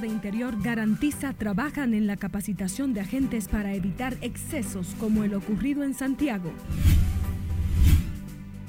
De 0.00 0.06
Interior 0.06 0.56
garantiza 0.62 1.34
trabajan 1.34 1.92
en 1.92 2.06
la 2.06 2.16
capacitación 2.16 2.94
de 2.94 3.00
agentes 3.00 3.48
para 3.48 3.74
evitar 3.74 4.16
excesos 4.22 4.94
como 4.98 5.24
el 5.24 5.34
ocurrido 5.34 5.84
en 5.84 5.92
Santiago. 5.92 6.50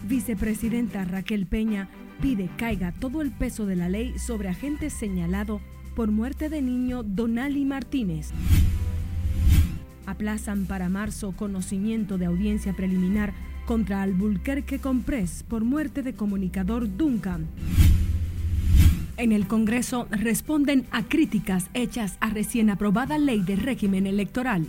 Vicepresidenta 0.09 1.05
Raquel 1.05 1.45
Peña 1.45 1.87
pide 2.21 2.49
caiga 2.57 2.91
todo 2.91 3.21
el 3.21 3.31
peso 3.31 3.65
de 3.65 3.77
la 3.77 3.87
ley 3.87 4.19
sobre 4.19 4.49
agentes 4.49 4.91
señalado 4.91 5.61
por 5.95 6.11
muerte 6.11 6.49
de 6.49 6.61
niño 6.61 7.01
Donali 7.01 7.63
Martínez. 7.63 8.31
Aplazan 10.05 10.65
para 10.65 10.89
marzo 10.89 11.31
conocimiento 11.31 12.17
de 12.17 12.25
audiencia 12.25 12.73
preliminar 12.73 13.33
contra 13.65 14.01
Albuquerque 14.01 14.79
Comprés 14.79 15.43
por 15.47 15.63
muerte 15.63 16.01
de 16.03 16.13
comunicador 16.13 16.97
Duncan. 16.97 17.47
En 19.21 19.31
el 19.31 19.45
Congreso 19.45 20.07
responden 20.09 20.87
a 20.89 21.03
críticas 21.03 21.65
hechas 21.75 22.17
a 22.21 22.31
recién 22.31 22.71
aprobada 22.71 23.19
ley 23.19 23.43
de 23.43 23.55
régimen 23.55 24.07
electoral. 24.07 24.65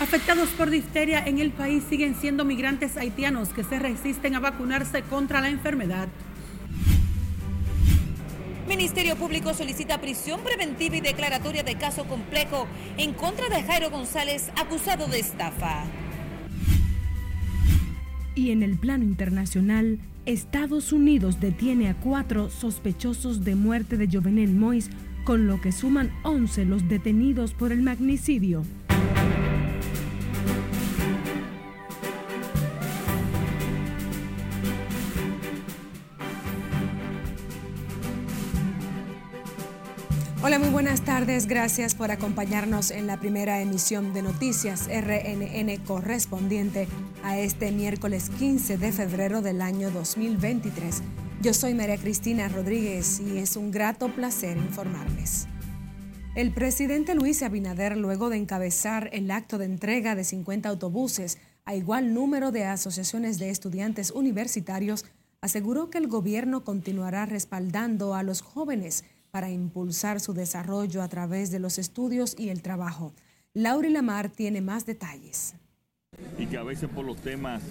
Afectados 0.00 0.48
por 0.48 0.68
difteria 0.68 1.24
en 1.24 1.38
el 1.38 1.52
país 1.52 1.84
siguen 1.88 2.16
siendo 2.16 2.44
migrantes 2.44 2.96
haitianos 2.96 3.50
que 3.50 3.62
se 3.62 3.78
resisten 3.78 4.34
a 4.34 4.40
vacunarse 4.40 5.02
contra 5.02 5.40
la 5.40 5.50
enfermedad. 5.50 6.08
Ministerio 8.66 9.14
Público 9.14 9.54
solicita 9.54 10.00
prisión 10.00 10.40
preventiva 10.40 10.96
y 10.96 11.00
declaratoria 11.00 11.62
de 11.62 11.76
caso 11.76 12.06
complejo 12.06 12.66
en 12.96 13.14
contra 13.14 13.48
de 13.50 13.62
Jairo 13.62 13.90
González, 13.90 14.50
acusado 14.56 15.06
de 15.06 15.20
estafa. 15.20 15.84
Y 18.34 18.50
en 18.50 18.64
el 18.64 18.76
plano 18.78 19.04
internacional, 19.04 20.00
Estados 20.28 20.92
Unidos 20.92 21.40
detiene 21.40 21.88
a 21.88 21.94
cuatro 21.94 22.50
sospechosos 22.50 23.46
de 23.46 23.54
muerte 23.54 23.96
de 23.96 24.08
Jovenel 24.12 24.52
Mois, 24.52 24.90
con 25.24 25.46
lo 25.46 25.58
que 25.62 25.72
suman 25.72 26.10
11 26.22 26.66
los 26.66 26.86
detenidos 26.86 27.54
por 27.54 27.72
el 27.72 27.80
magnicidio. 27.80 28.62
Hola, 40.40 40.60
muy 40.60 40.68
buenas 40.68 41.04
tardes. 41.04 41.48
Gracias 41.48 41.96
por 41.96 42.12
acompañarnos 42.12 42.92
en 42.92 43.08
la 43.08 43.18
primera 43.18 43.60
emisión 43.60 44.14
de 44.14 44.22
Noticias 44.22 44.86
RNN 44.86 45.84
correspondiente 45.84 46.86
a 47.24 47.36
este 47.40 47.72
miércoles 47.72 48.30
15 48.38 48.78
de 48.78 48.92
febrero 48.92 49.42
del 49.42 49.60
año 49.60 49.90
2023. 49.90 51.02
Yo 51.42 51.52
soy 51.52 51.74
María 51.74 51.96
Cristina 51.96 52.46
Rodríguez 52.46 53.18
y 53.18 53.38
es 53.38 53.56
un 53.56 53.72
grato 53.72 54.14
placer 54.14 54.56
informarles. 54.56 55.48
El 56.36 56.54
presidente 56.54 57.16
Luis 57.16 57.42
Abinader, 57.42 57.96
luego 57.96 58.30
de 58.30 58.36
encabezar 58.36 59.10
el 59.12 59.32
acto 59.32 59.58
de 59.58 59.64
entrega 59.64 60.14
de 60.14 60.22
50 60.22 60.68
autobuses 60.68 61.38
a 61.64 61.74
igual 61.74 62.14
número 62.14 62.52
de 62.52 62.64
asociaciones 62.64 63.40
de 63.40 63.50
estudiantes 63.50 64.12
universitarios, 64.12 65.04
aseguró 65.40 65.90
que 65.90 65.98
el 65.98 66.06
gobierno 66.06 66.62
continuará 66.62 67.26
respaldando 67.26 68.14
a 68.14 68.22
los 68.22 68.40
jóvenes 68.40 69.04
para 69.30 69.50
impulsar 69.50 70.20
su 70.20 70.34
desarrollo 70.34 71.02
a 71.02 71.08
través 71.08 71.50
de 71.50 71.58
los 71.58 71.78
estudios 71.78 72.34
y 72.38 72.48
el 72.48 72.62
trabajo. 72.62 73.12
Laura 73.54 73.88
Lamar 73.88 74.30
tiene 74.30 74.60
más 74.60 74.86
detalles. 74.86 75.54
Y 76.38 76.46
que 76.46 76.56
a 76.56 76.62
veces 76.62 76.88
por 76.88 77.04
los 77.04 77.18
temas 77.18 77.62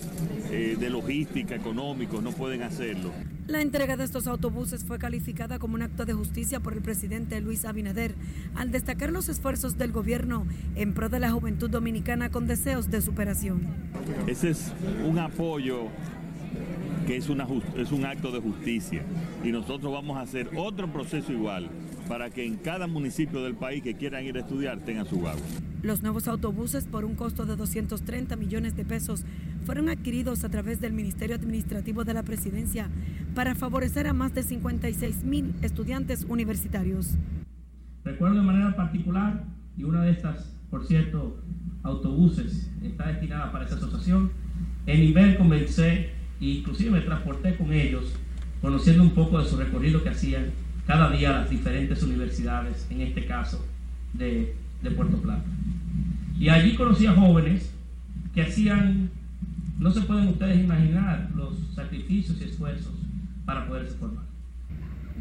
eh, 0.51 0.77
de 0.79 0.89
logística, 0.89 1.55
económicos, 1.55 2.21
no 2.21 2.31
pueden 2.31 2.61
hacerlo. 2.61 3.11
La 3.47 3.61
entrega 3.61 3.97
de 3.97 4.03
estos 4.03 4.27
autobuses 4.27 4.83
fue 4.83 4.99
calificada 4.99 5.59
como 5.59 5.75
un 5.75 5.81
acto 5.81 6.05
de 6.05 6.13
justicia 6.13 6.59
por 6.59 6.73
el 6.73 6.81
presidente 6.81 7.41
Luis 7.41 7.65
Abinader, 7.65 8.15
al 8.55 8.71
destacar 8.71 9.11
los 9.11 9.29
esfuerzos 9.29 9.77
del 9.77 9.91
gobierno 9.91 10.45
en 10.75 10.93
pro 10.93 11.09
de 11.09 11.19
la 11.19 11.31
juventud 11.31 11.69
dominicana 11.69 12.29
con 12.29 12.47
deseos 12.47 12.89
de 12.91 13.01
superación. 13.01 13.61
Ese 14.27 14.51
es 14.51 14.71
un 15.05 15.17
apoyo 15.17 15.87
que 17.07 17.15
es, 17.15 17.29
una, 17.29 17.47
es 17.77 17.93
un 17.93 18.05
acto 18.05 18.31
de 18.33 18.41
justicia 18.41 19.01
y 19.41 19.49
nosotros 19.49 19.93
vamos 19.93 20.17
a 20.17 20.21
hacer 20.21 20.49
otro 20.57 20.91
proceso 20.91 21.31
igual 21.31 21.69
para 22.09 22.29
que 22.29 22.45
en 22.45 22.57
cada 22.57 22.85
municipio 22.85 23.41
del 23.43 23.55
país 23.55 23.81
que 23.81 23.95
quieran 23.95 24.25
ir 24.25 24.35
a 24.35 24.41
estudiar 24.41 24.79
tengan 24.81 25.05
su 25.05 25.25
agua. 25.25 25.41
Los 25.81 26.03
nuevos 26.03 26.27
autobuses 26.27 26.83
por 26.83 27.05
un 27.05 27.15
costo 27.15 27.45
de 27.45 27.55
230 27.55 28.35
millones 28.35 28.75
de 28.75 28.83
pesos 28.83 29.23
fueron 29.65 29.87
adquiridos 29.87 30.43
a 30.43 30.49
través 30.49 30.81
del 30.81 30.91
Ministerio 30.91 31.37
Administrativo 31.37 32.03
de 32.03 32.13
la 32.13 32.23
Presidencia 32.23 32.89
para 33.33 33.55
favorecer 33.55 34.07
a 34.07 34.13
más 34.13 34.33
de 34.35 34.43
56 34.43 35.23
mil 35.23 35.53
estudiantes 35.61 36.25
universitarios. 36.27 37.15
Recuerdo 38.03 38.35
de 38.35 38.41
manera 38.41 38.75
particular, 38.75 39.45
y 39.77 39.83
una 39.83 40.03
de 40.03 40.11
estas, 40.11 40.53
por 40.69 40.85
cierto, 40.85 41.41
autobuses 41.83 42.69
está 42.83 43.07
destinada 43.07 43.49
para 43.53 43.63
esa 43.63 43.75
asociación, 43.75 44.31
el 44.85 44.99
nivel 44.99 45.37
comencé 45.37 46.16
inclusive 46.39 46.91
me 46.91 47.01
transporté 47.01 47.55
con 47.55 47.71
ellos, 47.73 48.13
conociendo 48.61 49.03
un 49.03 49.11
poco 49.11 49.39
de 49.39 49.49
su 49.49 49.57
recorrido 49.57 50.03
que 50.03 50.09
hacían 50.09 50.51
cada 50.85 51.11
día 51.11 51.31
las 51.31 51.49
diferentes 51.49 52.01
universidades, 52.03 52.87
en 52.89 53.01
este 53.01 53.25
caso 53.25 53.65
de, 54.13 54.55
de 54.81 54.91
Puerto 54.91 55.17
Plata. 55.17 55.45
Y 56.39 56.49
allí 56.49 56.75
conocí 56.75 57.05
a 57.05 57.13
jóvenes 57.13 57.73
que 58.33 58.43
hacían, 58.43 59.09
no 59.79 59.91
se 59.91 60.01
pueden 60.01 60.27
ustedes 60.29 60.59
imaginar 60.59 61.29
los 61.35 61.55
sacrificios 61.75 62.37
y 62.39 62.45
esfuerzos 62.45 62.93
para 63.45 63.67
poderse 63.67 63.95
formar. 63.97 64.25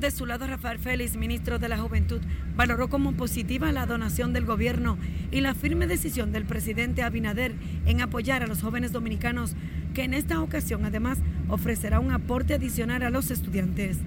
De 0.01 0.11
su 0.11 0.27
lado, 0.27 0.47
Rafael 0.47 0.79
Félix, 0.79 1.17
ministro 1.17 1.59
de 1.59 1.71
la 1.71 1.79
Juventud, 1.79 2.21
valoró 2.55 2.91
como 2.91 3.13
positiva 3.13 3.73
la 3.73 3.87
donación 3.87 4.35
del 4.35 4.45
gobierno 4.45 4.99
y 5.33 5.41
la 5.41 5.55
firme 5.55 5.87
decisión 5.87 6.33
del 6.33 6.45
presidente 6.45 7.03
Abinader 7.03 7.55
en 7.87 8.03
apoyar 8.03 8.43
a 8.43 8.47
los 8.47 8.61
jóvenes 8.61 8.93
dominicanos, 8.93 9.57
que 9.95 10.05
en 10.05 10.13
esta 10.13 10.43
ocasión 10.43 10.85
además 10.85 11.19
ofrecerá 11.49 11.99
un 11.99 12.13
aporte 12.13 12.53
adicional 12.53 13.05
a 13.05 13.11
los 13.11 13.31
estudiantes. 13.31 13.99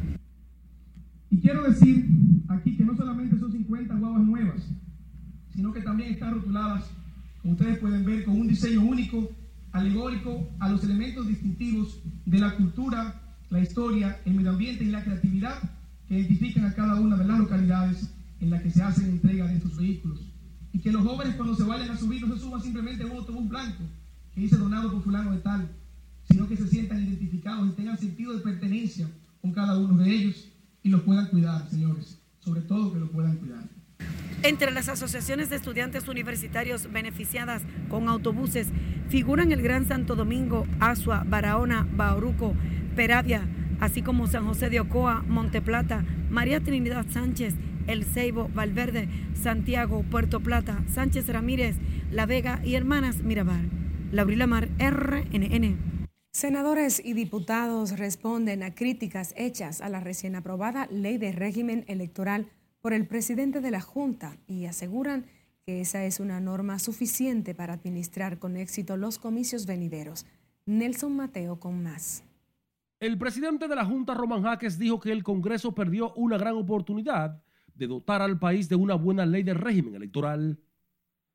Y 1.32 1.40
quiero 1.40 1.64
decir 1.64 2.06
aquí 2.50 2.78
que 2.78 2.84
no 2.86 2.96
solamente 2.96 3.40
son 3.40 3.52
50 3.52 3.96
guaguas 3.96 4.22
nuevas, 4.22 4.72
sino 5.56 5.74
que 5.74 5.82
también 5.82 6.14
están 6.14 6.36
rotuladas, 6.36 6.92
como 7.42 7.56
ustedes 7.56 7.80
pueden 7.80 8.06
ver, 8.06 8.26
con 8.26 8.40
un 8.40 8.48
diseño 8.48 8.82
único, 8.82 9.32
alegórico 9.72 10.52
a 10.60 10.70
los 10.70 10.84
elementos 10.84 11.28
distintivos 11.28 12.00
de 12.28 12.38
la 12.38 12.56
cultura, 12.56 13.16
la 13.50 13.60
historia, 13.60 14.20
el 14.26 14.36
medio 14.36 14.52
ambiente 14.52 14.84
y 14.84 14.90
la 14.90 15.04
creatividad 15.04 15.79
que 16.10 16.16
identifican 16.16 16.66
a 16.66 16.74
cada 16.74 17.00
una 17.00 17.16
de 17.16 17.26
las 17.26 17.38
localidades 17.38 18.10
en 18.42 18.50
las 18.50 18.64
que 18.64 18.72
se 18.72 18.82
hacen 18.82 19.10
entrega 19.12 19.46
de 19.48 19.58
estos 19.58 19.78
vehículos. 19.78 20.20
Y 20.74 20.80
que 20.80 20.92
los 20.92 21.04
jóvenes 21.06 21.36
cuando 21.36 21.56
se 21.56 21.64
vayan 21.64 21.92
a 21.92 21.98
subir 21.98 22.28
no 22.28 22.34
se 22.34 22.42
suban 22.42 22.62
simplemente 22.62 23.06
un 23.06 23.12
autobús 23.12 23.48
blanco 23.48 23.84
que 24.34 24.42
dice 24.42 24.58
donado 24.58 24.92
por 24.92 25.04
fulano 25.04 25.32
de 25.32 25.40
tal, 25.40 25.70
sino 26.30 26.48
que 26.48 26.58
se 26.58 26.68
sientan 26.68 27.04
identificados 27.04 27.70
y 27.70 27.72
tengan 27.74 27.98
sentido 27.98 28.34
de 28.34 28.40
pertenencia 28.40 29.08
con 29.42 29.52
cada 29.52 29.78
uno 29.78 29.98
de 29.98 30.12
ellos 30.12 30.50
y 30.82 30.90
los 30.90 31.02
puedan 31.02 31.28
cuidar, 31.28 31.70
señores. 31.70 32.20
Sobre 32.40 32.62
todo 32.62 32.92
que 32.92 33.00
los 33.00 33.10
puedan 33.10 33.38
cuidar. 33.38 33.64
Entre 34.42 34.72
las 34.72 34.90
asociaciones 34.90 35.50
de 35.50 35.58
estudiantes 35.58 36.08
universitarios 36.08 36.92
beneficiadas 36.92 37.62
con 37.90 38.08
autobuses 38.08 38.68
figuran 39.10 39.52
el 39.52 39.62
Gran 39.62 39.88
Santo 39.88 40.16
Domingo, 40.16 40.66
Asua, 40.80 41.24
Barahona, 41.28 41.86
Bauruco, 41.96 42.56
Peravia, 42.96 43.48
así 43.80 44.02
como 44.02 44.28
San 44.28 44.46
José 44.46 44.70
de 44.70 44.80
Ocoa, 44.80 45.24
Monteplata, 45.28 46.06
María 46.30 46.60
Trinidad 46.62 47.06
Sánchez, 47.10 47.56
El 47.88 48.04
Ceibo, 48.04 48.50
Valverde, 48.54 49.10
Santiago, 49.34 50.04
Puerto 50.04 50.42
Plata, 50.42 50.84
Sánchez 50.94 51.28
Ramírez, 51.28 51.76
La 52.12 52.26
Vega 52.26 52.62
y 52.64 52.76
Hermanas 52.76 53.24
Mirabal. 53.24 53.70
Laurila 54.12 54.48
Mar, 54.48 54.70
RNN. 54.80 55.78
Senadores 56.32 57.02
y 57.04 57.14
diputados 57.14 57.98
responden 57.98 58.64
a 58.64 58.74
críticas 58.74 59.34
hechas 59.36 59.82
a 59.82 59.90
la 59.90 60.00
recién 60.00 60.36
aprobada 60.36 60.88
ley 60.92 61.18
de 61.18 61.32
régimen 61.32 61.86
electoral 61.88 62.48
por 62.82 62.94
el 62.94 63.08
presidente 63.08 63.62
de 63.62 63.72
la 63.72 63.82
Junta 63.82 64.38
y 64.48 64.66
aseguran 64.66 65.26
que 65.66 65.82
esa 65.82 66.06
es 66.06 66.20
una 66.20 66.40
norma 66.40 66.80
suficiente 66.80 67.54
para 67.54 67.74
administrar 67.74 68.40
con 68.40 68.58
éxito 68.58 68.96
los 68.98 69.20
comicios 69.20 69.66
venideros. 69.66 70.26
Nelson 70.66 71.16
Mateo 71.16 71.60
con 71.60 71.84
más. 71.84 72.24
El 73.00 73.18
presidente 73.18 73.70
de 73.70 73.76
la 73.78 73.86
Junta, 73.86 74.14
Roman 74.14 74.44
Jaques, 74.44 74.78
dijo 74.78 75.00
que 75.00 75.14
el 75.14 75.24
Congreso 75.24 75.74
perdió 75.74 76.14
una 76.16 76.38
gran 76.38 76.56
oportunidad 76.56 77.42
de 77.74 77.88
dotar 77.88 78.22
al 78.22 78.38
país 78.38 78.68
de 78.68 78.76
una 78.76 78.96
buena 78.96 79.26
ley 79.26 79.44
de 79.44 79.54
régimen 79.54 79.96
electoral. 79.96 80.60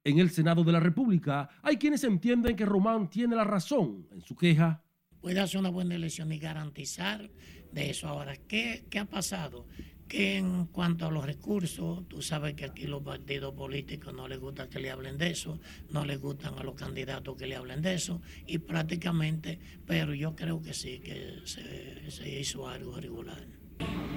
En 0.04 0.18
el 0.18 0.28
Senado 0.28 0.62
de 0.62 0.72
la 0.72 0.80
República 0.80 1.48
hay 1.62 1.78
quienes 1.78 2.04
entienden 2.04 2.54
que 2.54 2.66
Román 2.66 3.08
tiene 3.08 3.34
la 3.34 3.44
razón 3.44 4.06
en 4.12 4.20
su 4.20 4.36
queja. 4.36 4.84
Puede 5.22 5.40
hacer 5.40 5.58
una 5.58 5.70
buena 5.70 5.94
elección 5.94 6.30
y 6.32 6.38
garantizar 6.38 7.30
de 7.72 7.88
eso. 7.88 8.08
Ahora, 8.08 8.36
¿qué, 8.36 8.86
qué 8.90 8.98
ha 8.98 9.06
pasado? 9.06 9.66
Que 10.08 10.36
en 10.36 10.66
cuanto 10.66 11.06
a 11.06 11.10
los 11.10 11.24
recursos, 11.24 12.06
tú 12.08 12.22
sabes 12.22 12.54
que 12.54 12.64
aquí 12.64 12.86
los 12.86 13.02
partidos 13.02 13.54
políticos 13.54 14.14
no 14.14 14.28
les 14.28 14.38
gusta 14.38 14.68
que 14.68 14.78
le 14.78 14.90
hablen 14.90 15.18
de 15.18 15.30
eso, 15.30 15.58
no 15.90 16.04
les 16.04 16.20
gustan 16.20 16.58
a 16.58 16.62
los 16.62 16.74
candidatos 16.74 17.36
que 17.36 17.46
le 17.46 17.56
hablen 17.56 17.82
de 17.82 17.94
eso, 17.94 18.20
y 18.46 18.58
prácticamente, 18.58 19.58
pero 19.86 20.14
yo 20.14 20.36
creo 20.36 20.62
que 20.62 20.74
sí, 20.74 21.00
que 21.00 21.38
se, 21.44 22.40
hizo 22.40 22.68
algo 22.68 22.96
regular. 23.00 23.46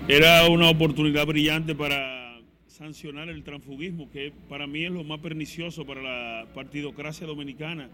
Era 0.07 0.47
una 0.47 0.69
oportunidad 0.69 1.25
brillante 1.25 1.75
para 1.75 2.39
sancionar 2.67 3.29
el 3.29 3.43
transfugismo, 3.43 4.11
que 4.11 4.31
para 4.49 4.67
mí 4.67 4.85
es 4.85 4.91
lo 4.91 5.03
más 5.03 5.19
pernicioso 5.19 5.85
para 5.85 6.01
la 6.01 6.53
partidocracia 6.53 7.25
dominicana 7.25 7.89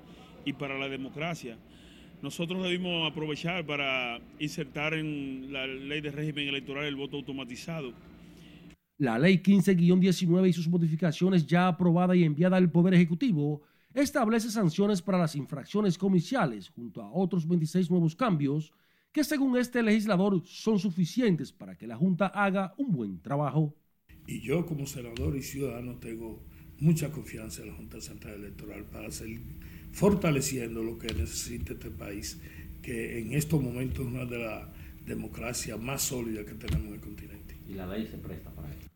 y 0.46 0.54
para 0.54 0.78
la 0.78 0.90
democracia. 0.90 1.58
Nosotros 2.24 2.64
debimos 2.64 3.12
aprovechar 3.12 3.66
para 3.66 4.18
insertar 4.40 4.94
en 4.94 5.52
la 5.52 5.68
ley 5.68 6.00
de 6.00 6.10
régimen 6.10 6.48
electoral 6.48 6.86
el 6.86 6.96
voto 6.96 7.18
automatizado. 7.18 7.92
La 8.98 9.20
ley 9.20 9.40
15-19 9.40 10.48
y 10.48 10.54
sus 10.54 10.70
modificaciones 10.70 11.46
ya 11.46 11.68
aprobada 11.68 12.16
y 12.16 12.24
enviada 12.24 12.56
al 12.56 12.72
Poder 12.72 12.94
Ejecutivo 12.94 13.64
establece 13.94 14.50
sanciones 14.50 15.02
para 15.02 15.18
las 15.18 15.36
infracciones 15.36 15.98
comerciales 15.98 16.70
junto 16.70 17.02
a 17.02 17.12
otros 17.12 17.46
26 17.46 17.92
nuevos 17.92 18.16
cambios 18.16 18.72
que 19.12 19.26
según 19.26 19.58
este 19.58 19.84
legislador 19.84 20.42
son 20.46 20.80
suficientes 20.80 21.52
para 21.52 21.76
que 21.76 21.88
la 21.88 21.98
Junta 21.98 22.28
haga 22.28 22.74
un 22.78 22.94
buen 22.94 23.20
trabajo. 23.22 23.76
Y 24.28 24.40
yo 24.40 24.66
como 24.66 24.86
senador 24.86 25.36
y 25.36 25.42
ciudadano 25.42 25.98
tengo 25.98 26.42
mucha 26.80 27.12
confianza 27.12 27.64
en 27.64 27.68
la 27.68 27.76
Junta 27.76 28.00
Central 28.00 28.36
Electoral 28.36 28.86
para 28.86 29.12
seguir 29.12 29.42
fortaleciendo 29.94 30.84
lo 30.84 30.98
que 30.98 31.14
necesita 31.14 31.74
este 31.74 31.92
país, 31.92 32.42
que 32.82 33.20
en 33.20 33.34
estos 33.34 33.62
momentos 33.62 34.00
es 34.00 34.12
una 34.12 34.26
de 34.26 34.40
las 34.40 34.68
democracias 35.06 35.80
más 35.80 36.02
sólidas 36.02 36.46
que 36.46 36.56
tenemos 36.56 36.88
en 36.88 36.94
el 36.96 37.00
continente. 37.00 37.58
Y 37.70 37.74
la 37.74 37.88
ley 37.88 38.08
se 38.08 38.18
presta 38.18 38.50
para 38.50 38.70
eso. 38.70 38.88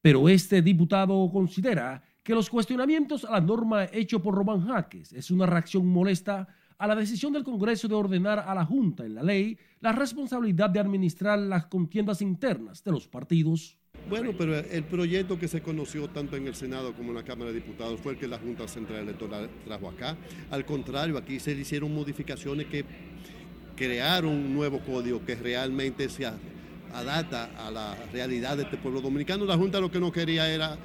Pero 0.00 0.28
este 0.28 0.62
diputado 0.62 1.28
considera 1.32 2.02
que 2.22 2.34
los 2.34 2.50
cuestionamientos 2.50 3.24
a 3.24 3.32
la 3.32 3.40
norma 3.40 3.86
hecho 3.92 4.22
por 4.22 4.34
Román 4.34 4.66
Jaques 4.66 5.12
es 5.12 5.30
una 5.30 5.46
reacción 5.46 5.86
molesta 5.86 6.46
a 6.78 6.86
la 6.86 6.96
decisión 6.96 7.32
del 7.32 7.44
Congreso 7.44 7.88
de 7.88 7.94
ordenar 7.94 8.40
a 8.40 8.54
la 8.54 8.64
Junta 8.64 9.06
en 9.06 9.14
la 9.14 9.22
ley 9.22 9.56
la 9.80 9.92
responsabilidad 9.92 10.68
de 10.70 10.80
administrar 10.80 11.38
las 11.38 11.66
contiendas 11.66 12.20
internas 12.20 12.84
de 12.84 12.92
los 12.92 13.08
partidos. 13.08 13.78
Bueno, 14.08 14.32
pero 14.36 14.56
el 14.58 14.84
proyecto 14.84 15.38
que 15.38 15.48
se 15.48 15.62
conoció 15.62 16.08
tanto 16.08 16.36
en 16.36 16.46
el 16.46 16.54
Senado 16.54 16.92
como 16.92 17.10
en 17.10 17.16
la 17.16 17.22
Cámara 17.22 17.50
de 17.50 17.56
Diputados 17.56 18.00
fue 18.00 18.12
el 18.12 18.18
que 18.18 18.26
la 18.26 18.38
Junta 18.38 18.68
Central 18.68 19.00
Electoral 19.00 19.48
trajo 19.64 19.88
acá. 19.88 20.16
Al 20.50 20.64
contrario, 20.64 21.16
aquí 21.16 21.40
se 21.40 21.54
le 21.54 21.62
hicieron 21.62 21.94
modificaciones 21.94 22.66
que 22.66 22.84
crearon 23.76 24.32
un 24.32 24.54
nuevo 24.54 24.80
código 24.80 25.24
que 25.24 25.34
realmente 25.34 26.08
se 26.08 26.26
adapta 26.92 27.50
a 27.56 27.70
la 27.70 27.96
realidad 28.12 28.56
de 28.56 28.64
este 28.64 28.76
pueblo 28.76 29.00
dominicano. 29.00 29.44
La 29.44 29.56
Junta 29.56 29.80
lo 29.80 29.90
que 29.90 30.00
no 30.00 30.12
quería 30.12 30.52
era 30.52 30.76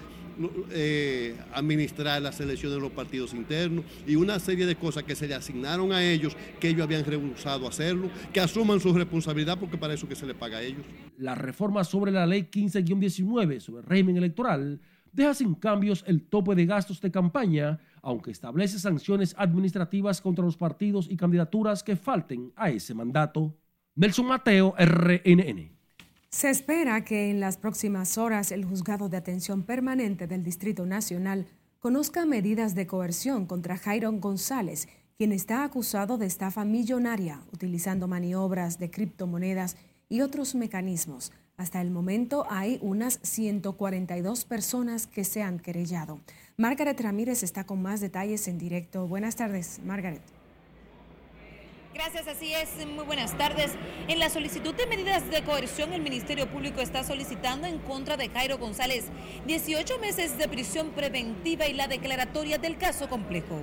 eh, 0.72 1.36
administrar 1.54 2.22
la 2.22 2.32
selección 2.32 2.72
de 2.72 2.80
los 2.80 2.92
partidos 2.92 3.34
internos 3.34 3.84
y 4.06 4.16
una 4.16 4.40
serie 4.40 4.66
de 4.66 4.76
cosas 4.76 5.04
que 5.04 5.16
se 5.16 5.28
le 5.28 5.34
asignaron 5.34 5.92
a 5.92 6.04
ellos, 6.04 6.36
que 6.60 6.70
ellos 6.70 6.84
habían 6.84 7.04
rehusado 7.04 7.68
hacerlo, 7.68 8.10
que 8.32 8.40
asuman 8.40 8.80
su 8.80 8.94
responsabilidad 8.94 9.58
porque 9.60 9.78
para 9.78 9.96
eso 9.96 10.08
que 10.08 10.16
se 10.16 10.26
le 10.26 10.36
paga 10.36 10.60
a 10.60 10.62
ellos. 10.62 10.86
La 11.18 11.34
reforma 11.34 11.84
sobre 11.84 12.12
la 12.12 12.28
ley 12.28 12.48
15-19 12.52 13.60
sobre 13.60 13.82
el 13.82 13.88
régimen 13.88 14.18
electoral 14.18 14.80
deja 15.12 15.34
sin 15.34 15.56
cambios 15.56 16.04
el 16.06 16.22
tope 16.22 16.54
de 16.54 16.68
gastos 16.68 17.02
de 17.02 17.10
campaña, 17.10 17.80
aunque 18.04 18.30
establece 18.30 18.78
sanciones 18.78 19.34
administrativas 19.36 20.22
contra 20.22 20.46
los 20.46 20.58
partidos 20.58 21.10
y 21.10 21.18
candidaturas 21.18 21.82
que 21.82 21.96
falten 21.96 22.54
a 22.56 22.70
ese 22.70 22.94
mandato. 22.94 23.58
Nelson 23.96 24.28
Mateo, 24.28 24.76
RNN. 24.78 25.72
Se 26.30 26.52
espera 26.52 27.04
que 27.04 27.32
en 27.32 27.40
las 27.40 27.58
próximas 27.58 28.20
horas 28.20 28.52
el 28.52 28.64
Juzgado 28.64 29.10
de 29.10 29.18
Atención 29.18 29.64
Permanente 29.64 30.28
del 30.28 30.44
Distrito 30.44 30.86
Nacional 30.86 31.48
conozca 31.80 32.28
medidas 32.28 32.76
de 32.76 32.86
coerción 32.86 33.48
contra 33.48 33.78
Jairon 33.78 34.22
González, 34.22 34.88
quien 35.18 35.32
está 35.32 35.64
acusado 35.64 36.20
de 36.20 36.28
estafa 36.28 36.64
millonaria 36.64 37.42
utilizando 37.52 38.08
maniobras 38.08 38.78
de 38.78 38.92
criptomonedas 38.92 39.78
y 40.10 40.22
otros 40.22 40.56
mecanismos. 40.56 41.32
Hasta 41.58 41.82
el 41.82 41.90
momento 41.90 42.46
hay 42.50 42.78
unas 42.82 43.20
142 43.24 44.46
personas 44.46 45.08
que 45.08 45.24
se 45.24 45.42
han 45.42 45.60
querellado. 45.60 46.20
Margaret 46.56 47.00
Ramírez 47.02 47.42
está 47.42 47.66
con 47.66 47.82
más 47.82 48.00
detalles 48.00 48.48
en 48.48 48.58
directo. 48.60 49.08
Buenas 49.08 49.36
tardes, 49.36 49.80
Margaret. 49.84 50.22
Gracias, 51.98 52.28
así 52.28 52.54
es. 52.54 52.86
Muy 52.86 53.06
buenas 53.06 53.36
tardes. 53.40 53.72
En 54.08 54.20
la 54.20 54.30
solicitud 54.30 54.76
de 54.76 54.86
medidas 54.86 55.28
de 55.32 55.44
coerción, 55.44 55.94
el 55.94 56.04
Ministerio 56.04 56.48
Público 56.48 56.80
está 56.80 57.04
solicitando 57.04 57.66
en 57.66 57.80
contra 57.80 58.18
de 58.18 58.30
Jairo 58.30 58.60
González 58.60 59.06
18 59.48 59.98
meses 59.98 60.38
de 60.38 60.48
prisión 60.48 60.92
preventiva 60.92 61.66
y 61.66 61.74
la 61.74 61.88
declaratoria 61.88 62.60
del 62.60 62.78
caso 62.78 63.10
complejo. 63.10 63.60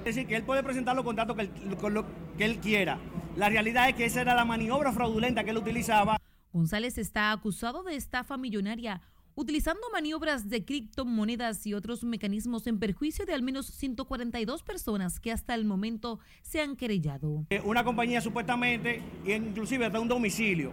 Es 0.00 0.16
decir, 0.16 0.26
que 0.26 0.34
él 0.34 0.42
puede 0.42 0.64
presentar 0.64 0.96
los 0.96 1.04
contratos 1.04 1.36
que 1.36 1.42
él, 1.42 1.76
con 1.80 1.94
lo 1.94 2.06
que 2.36 2.44
él 2.44 2.58
quiera. 2.58 2.98
La 3.36 3.50
realidad 3.50 3.90
es 3.90 3.94
que 3.94 4.06
esa 4.06 4.22
era 4.22 4.34
la 4.34 4.46
maniobra 4.46 4.92
fraudulenta 4.92 5.44
que 5.44 5.50
él 5.50 5.58
utilizaba. 5.58 6.16
González 6.52 6.96
está 6.96 7.32
acusado 7.32 7.82
de 7.82 7.94
estafa 7.94 8.38
millonaria 8.38 9.02
utilizando 9.34 9.82
maniobras 9.92 10.48
de 10.48 10.64
criptomonedas 10.64 11.66
y 11.66 11.74
otros 11.74 12.02
mecanismos 12.02 12.66
en 12.66 12.78
perjuicio 12.78 13.26
de 13.26 13.34
al 13.34 13.42
menos 13.42 13.66
142 13.66 14.62
personas 14.62 15.20
que 15.20 15.30
hasta 15.30 15.54
el 15.54 15.66
momento 15.66 16.18
se 16.40 16.62
han 16.62 16.74
querellado. 16.74 17.44
Eh, 17.50 17.60
una 17.62 17.84
compañía 17.84 18.22
supuestamente, 18.22 19.02
inclusive 19.26 19.84
hasta 19.84 20.00
un 20.00 20.08
domicilio. 20.08 20.72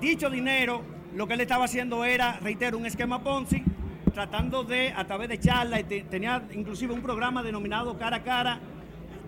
Dicho 0.00 0.28
dinero, 0.28 0.82
lo 1.14 1.28
que 1.28 1.34
él 1.34 1.40
estaba 1.42 1.66
haciendo 1.66 2.04
era, 2.04 2.40
reitero, 2.40 2.76
un 2.76 2.86
esquema 2.86 3.22
Ponzi, 3.22 3.62
tratando 4.12 4.64
de, 4.64 4.92
a 4.92 5.06
través 5.06 5.28
de 5.28 5.38
charlas, 5.38 5.84
tenía 6.10 6.42
inclusive 6.52 6.92
un 6.92 7.02
programa 7.02 7.44
denominado 7.44 7.96
cara 7.96 8.16
a 8.16 8.22
cara, 8.24 8.58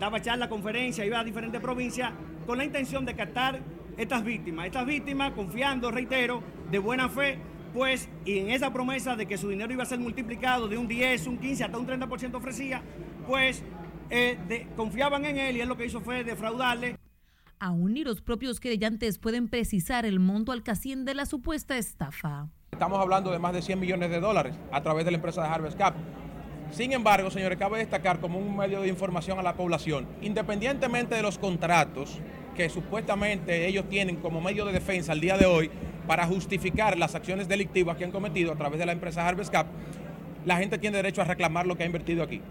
daba 0.01 0.21
charla, 0.21 0.49
conferencia, 0.49 1.07
iba 1.07 1.21
a 1.21 1.25
diferentes 1.25 1.61
provincias, 1.61 2.13
con 2.47 2.59
la 2.59 2.65
intención 2.65 3.05
de 3.05 3.15
captar 3.15 3.61
estas 3.97 4.25
víctimas. 4.25 4.67
Estas 4.67 4.87
víctimas, 4.87 5.33
confiando, 5.33 5.91
reitero, 5.91 6.43
de 6.71 6.79
buena 6.79 7.09
fe, 7.09 7.39
pues, 7.73 8.09
y 8.25 8.39
en 8.39 8.51
esa 8.51 8.73
promesa 8.73 9.17
de 9.17 9.27
que 9.27 9.37
su 9.37 9.49
dinero 9.49 9.73
iba 9.73 9.83
a 9.83 9.87
ser 9.87 9.99
multiplicado 9.99 10.69
de 10.69 10.79
un 10.79 10.87
10, 10.87 11.27
un 11.27 11.39
15, 11.39 11.65
hasta 11.65 11.79
un 11.79 11.87
30% 11.87 12.35
ofrecía, 12.35 12.83
pues 13.27 13.63
eh, 14.11 14.69
confiaban 14.77 15.25
en 15.25 15.39
él 15.39 15.57
y 15.57 15.61
él 15.61 15.69
lo 15.69 15.77
que 15.77 15.87
hizo 15.87 16.01
fue 16.01 16.25
defraudarle. 16.25 16.97
Aún 17.59 17.95
ni 17.95 18.05
los 18.05 18.21
propios 18.21 18.61
querellantes 18.61 19.19
pueden 19.19 19.49
precisar 19.49 20.05
el 20.05 20.21
monto 20.21 20.53
al 20.53 20.63
asciende 20.67 21.15
la 21.15 21.27
supuesta 21.27 21.77
estafa. 21.79 22.49
Estamos 22.73 22.99
hablando 22.99 23.31
de 23.31 23.39
más 23.39 23.55
de 23.55 23.63
100 23.63 23.79
millones 23.79 24.11
de 24.11 24.21
dólares 24.21 24.57
a 24.73 24.83
través 24.83 25.05
de 25.05 25.13
la 25.13 25.17
empresa 25.17 25.43
de 25.43 25.49
Harvest 25.49 25.79
Cap. 25.79 25.95
Sin 26.75 26.91
embargo, 26.91 27.31
señores, 27.31 27.57
cabe 27.57 27.79
destacar 27.79 28.19
como 28.19 28.37
un 28.37 28.57
medio 28.57 28.81
de 28.81 28.89
información 28.89 29.39
a 29.39 29.45
la 29.45 29.55
población, 29.55 30.09
independientemente 30.23 31.15
de 31.15 31.23
los 31.23 31.39
contratos 31.39 32.19
que 32.57 32.69
supuestamente 32.69 33.69
ellos 33.69 33.89
tienen 33.89 34.17
como 34.17 34.41
medio 34.41 34.65
de 34.65 34.73
defensa 34.73 35.13
al 35.13 35.21
día 35.21 35.39
de 35.39 35.47
hoy, 35.47 35.71
para 36.09 36.27
justificar 36.27 36.99
las 36.99 37.15
acciones 37.15 37.47
delictivas 37.47 37.97
que 37.97 38.05
han 38.05 38.11
cometido 38.11 38.51
a 38.51 38.57
través 38.57 38.81
de 38.81 38.87
la 38.87 38.93
empresa 38.93 39.25
Harvest 39.25 39.53
Cap, 39.53 39.69
la 40.45 40.57
gente 40.57 40.77
tiene 40.79 40.97
derecho 40.97 41.23
a 41.23 41.27
reclamar 41.27 41.65
lo 41.65 41.77
que 41.77 41.85
ha 41.85 41.87
invertido 41.87 42.25
aquí. 42.25 42.43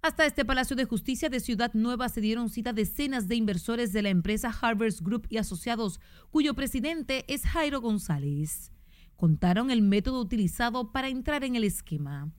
Hasta 0.00 0.24
este 0.24 0.46
Palacio 0.46 0.74
de 0.74 0.86
Justicia 0.86 1.28
de 1.28 1.38
Ciudad 1.38 1.72
Nueva 1.74 2.08
se 2.08 2.22
dieron 2.22 2.48
cita 2.48 2.72
decenas 2.72 3.28
de 3.28 3.34
inversores 3.34 3.92
de 3.92 4.00
la 4.00 4.08
empresa 4.08 4.50
Harvest 4.62 5.02
Group 5.02 5.26
y 5.28 5.36
asociados, 5.36 6.00
cuyo 6.30 6.54
presidente 6.54 7.26
es 7.28 7.44
Jairo 7.44 7.82
González. 7.82 8.72
Contaron 9.14 9.70
el 9.70 9.82
método 9.82 10.22
utilizado 10.22 10.90
para 10.90 11.08
entrar 11.08 11.44
en 11.44 11.54
el 11.54 11.64
esquema. 11.64 12.32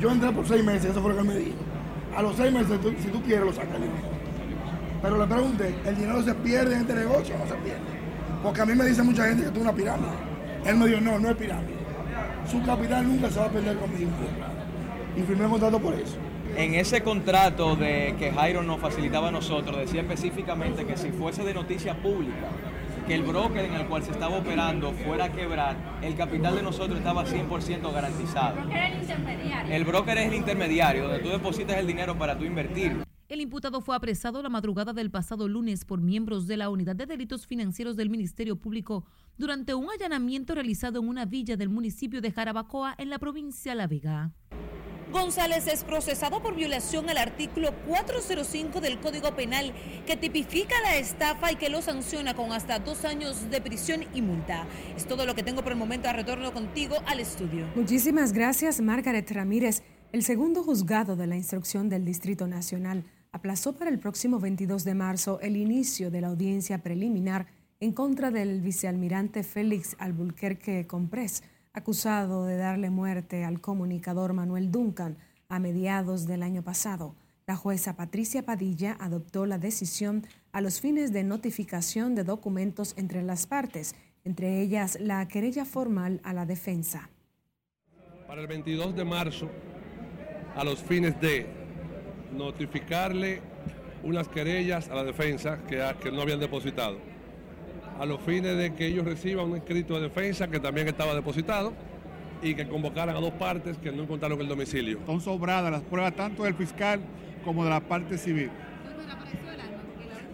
Yo 0.00 0.10
entré 0.10 0.30
por 0.30 0.46
seis 0.46 0.64
meses, 0.64 0.90
eso 0.90 1.02
fue 1.02 1.12
lo 1.12 1.18
que 1.18 1.24
me 1.24 1.36
dijo. 1.36 1.56
A 2.16 2.22
los 2.22 2.36
seis 2.36 2.52
meses, 2.52 2.78
si 3.00 3.08
tú 3.08 3.22
quieres, 3.22 3.44
lo 3.44 3.52
sacas. 3.52 3.78
Pero 5.02 5.18
le 5.18 5.26
pregunté, 5.26 5.74
¿el 5.84 5.96
dinero 5.96 6.22
se 6.22 6.34
pierde 6.34 6.74
en 6.74 6.80
este 6.80 6.94
negocio 6.94 7.34
o 7.34 7.38
no 7.38 7.46
se 7.46 7.54
pierde? 7.54 7.80
Porque 8.42 8.60
a 8.60 8.66
mí 8.66 8.74
me 8.74 8.84
dice 8.84 9.02
mucha 9.02 9.26
gente 9.26 9.44
que 9.44 9.50
tú 9.50 9.60
una 9.60 9.72
pirámide. 9.72 10.10
Él 10.64 10.76
me 10.76 10.86
dijo, 10.86 11.00
no, 11.00 11.18
no 11.18 11.30
es 11.30 11.36
pirámide. 11.36 11.78
Su 12.50 12.62
capital 12.64 13.06
nunca 13.06 13.30
se 13.30 13.38
va 13.38 13.46
a 13.46 13.50
perder 13.50 13.76
conmigo. 13.76 14.10
Y 15.16 15.22
firmé 15.22 15.44
un 15.44 15.50
contrato 15.52 15.78
por 15.80 15.94
eso. 15.94 16.16
En 16.56 16.74
ese 16.74 17.02
contrato 17.02 17.76
de 17.76 18.14
que 18.18 18.32
Jairo 18.32 18.62
nos 18.62 18.80
facilitaba 18.80 19.28
a 19.28 19.30
nosotros, 19.30 19.76
decía 19.78 20.00
específicamente 20.00 20.84
que 20.86 20.96
si 20.96 21.10
fuese 21.10 21.44
de 21.44 21.54
noticia 21.54 21.94
pública, 21.94 22.48
que 23.08 23.14
el 23.14 23.22
broker 23.22 23.64
en 23.64 23.72
el 23.72 23.86
cual 23.86 24.02
se 24.02 24.10
estaba 24.10 24.36
operando 24.36 24.92
fuera 24.92 25.24
a 25.24 25.32
quebrar, 25.32 25.98
el 26.02 26.14
capital 26.14 26.56
de 26.56 26.62
nosotros 26.62 26.98
estaba 26.98 27.24
100% 27.24 27.90
garantizado. 27.90 28.58
El 28.60 28.64
broker 28.66 28.76
es 28.78 28.92
el 28.92 29.00
intermediario. 29.00 29.74
El 29.74 29.84
broker 29.84 30.18
es 30.18 30.26
el 30.26 30.34
intermediario, 30.34 31.02
donde 31.04 31.18
tú 31.20 31.30
depositas 31.30 31.78
el 31.78 31.86
dinero 31.86 32.18
para 32.18 32.38
tú 32.38 32.44
invertir. 32.44 33.02
El 33.30 33.40
imputado 33.40 33.80
fue 33.80 33.96
apresado 33.96 34.42
la 34.42 34.50
madrugada 34.50 34.92
del 34.92 35.10
pasado 35.10 35.48
lunes 35.48 35.86
por 35.86 36.02
miembros 36.02 36.46
de 36.46 36.58
la 36.58 36.68
Unidad 36.68 36.96
de 36.96 37.06
Delitos 37.06 37.46
Financieros 37.46 37.96
del 37.96 38.10
Ministerio 38.10 38.56
Público 38.56 39.06
durante 39.38 39.72
un 39.72 39.88
allanamiento 39.90 40.54
realizado 40.54 41.00
en 41.00 41.08
una 41.08 41.24
villa 41.24 41.56
del 41.56 41.70
municipio 41.70 42.20
de 42.20 42.30
Jarabacoa 42.30 42.94
en 42.98 43.08
la 43.08 43.18
provincia 43.18 43.72
de 43.72 43.76
La 43.76 43.86
Vega. 43.86 44.32
González 45.10 45.66
es 45.66 45.84
procesado 45.84 46.42
por 46.42 46.54
violación 46.54 47.08
al 47.08 47.16
artículo 47.16 47.72
405 47.86 48.80
del 48.80 49.00
Código 49.00 49.34
Penal 49.34 49.72
que 50.06 50.16
tipifica 50.16 50.74
la 50.82 50.96
estafa 50.96 51.50
y 51.52 51.56
que 51.56 51.70
lo 51.70 51.80
sanciona 51.80 52.34
con 52.34 52.52
hasta 52.52 52.78
dos 52.78 53.04
años 53.04 53.50
de 53.50 53.60
prisión 53.60 54.04
y 54.14 54.20
multa. 54.20 54.66
Es 54.96 55.06
todo 55.06 55.24
lo 55.24 55.34
que 55.34 55.42
tengo 55.42 55.62
por 55.62 55.72
el 55.72 55.78
momento. 55.78 56.08
A 56.08 56.12
retorno 56.12 56.52
contigo 56.52 56.96
al 57.06 57.20
estudio. 57.20 57.66
Muchísimas 57.74 58.32
gracias, 58.32 58.80
Margaret 58.80 59.30
Ramírez. 59.30 59.82
El 60.12 60.22
segundo 60.22 60.62
juzgado 60.62 61.16
de 61.16 61.26
la 61.26 61.36
instrucción 61.36 61.88
del 61.88 62.04
Distrito 62.04 62.46
Nacional 62.46 63.04
aplazó 63.32 63.74
para 63.74 63.90
el 63.90 63.98
próximo 63.98 64.38
22 64.38 64.84
de 64.84 64.94
marzo 64.94 65.38
el 65.40 65.56
inicio 65.56 66.10
de 66.10 66.20
la 66.20 66.28
audiencia 66.28 66.82
preliminar 66.82 67.46
en 67.80 67.92
contra 67.92 68.30
del 68.30 68.60
vicealmirante 68.60 69.42
Félix 69.42 69.96
Albuquerque 69.98 70.86
Comprés, 70.86 71.42
acusado 71.72 72.44
de 72.46 72.56
darle 72.56 72.90
muerte 72.90 73.44
al 73.44 73.60
comunicador 73.60 74.32
Manuel 74.32 74.70
Duncan 74.70 75.16
a 75.48 75.58
mediados 75.58 76.26
del 76.26 76.42
año 76.42 76.62
pasado. 76.62 77.14
La 77.46 77.56
jueza 77.56 77.96
Patricia 77.96 78.44
Padilla 78.44 78.96
adoptó 79.00 79.46
la 79.46 79.58
decisión 79.58 80.26
a 80.52 80.60
los 80.60 80.80
fines 80.80 81.12
de 81.12 81.24
notificación 81.24 82.14
de 82.14 82.24
documentos 82.24 82.94
entre 82.98 83.22
las 83.22 83.46
partes, 83.46 83.94
entre 84.24 84.60
ellas 84.60 84.98
la 85.00 85.26
querella 85.28 85.64
formal 85.64 86.20
a 86.24 86.34
la 86.34 86.44
defensa. 86.44 87.08
Para 88.26 88.42
el 88.42 88.46
22 88.46 88.94
de 88.94 89.04
marzo, 89.04 89.48
a 90.54 90.64
los 90.64 90.80
fines 90.80 91.18
de 91.20 91.46
notificarle 92.36 93.40
unas 94.02 94.28
querellas 94.28 94.88
a 94.90 94.94
la 94.94 95.04
defensa 95.04 95.64
que, 95.66 95.82
que 96.02 96.12
no 96.12 96.20
habían 96.20 96.40
depositado, 96.40 96.98
a 97.98 98.06
los 98.06 98.20
fines 98.20 98.56
de 98.56 98.74
que 98.74 98.86
ellos 98.86 99.04
reciban 99.04 99.50
un 99.50 99.56
escrito 99.56 99.94
de 99.94 100.02
defensa 100.02 100.48
que 100.48 100.60
también 100.60 100.88
estaba 100.88 101.14
depositado 101.14 101.72
y 102.42 102.54
que 102.54 102.68
convocaran 102.68 103.16
a 103.16 103.20
dos 103.20 103.32
partes 103.32 103.76
que 103.78 103.90
no 103.90 104.04
encontraron 104.04 104.40
el 104.40 104.48
domicilio. 104.48 105.00
Son 105.06 105.20
sobradas 105.20 105.72
las 105.72 105.82
pruebas 105.82 106.14
tanto 106.14 106.44
del 106.44 106.54
fiscal 106.54 107.00
como 107.44 107.64
de 107.64 107.70
la 107.70 107.80
parte 107.80 108.16
civil. 108.16 108.50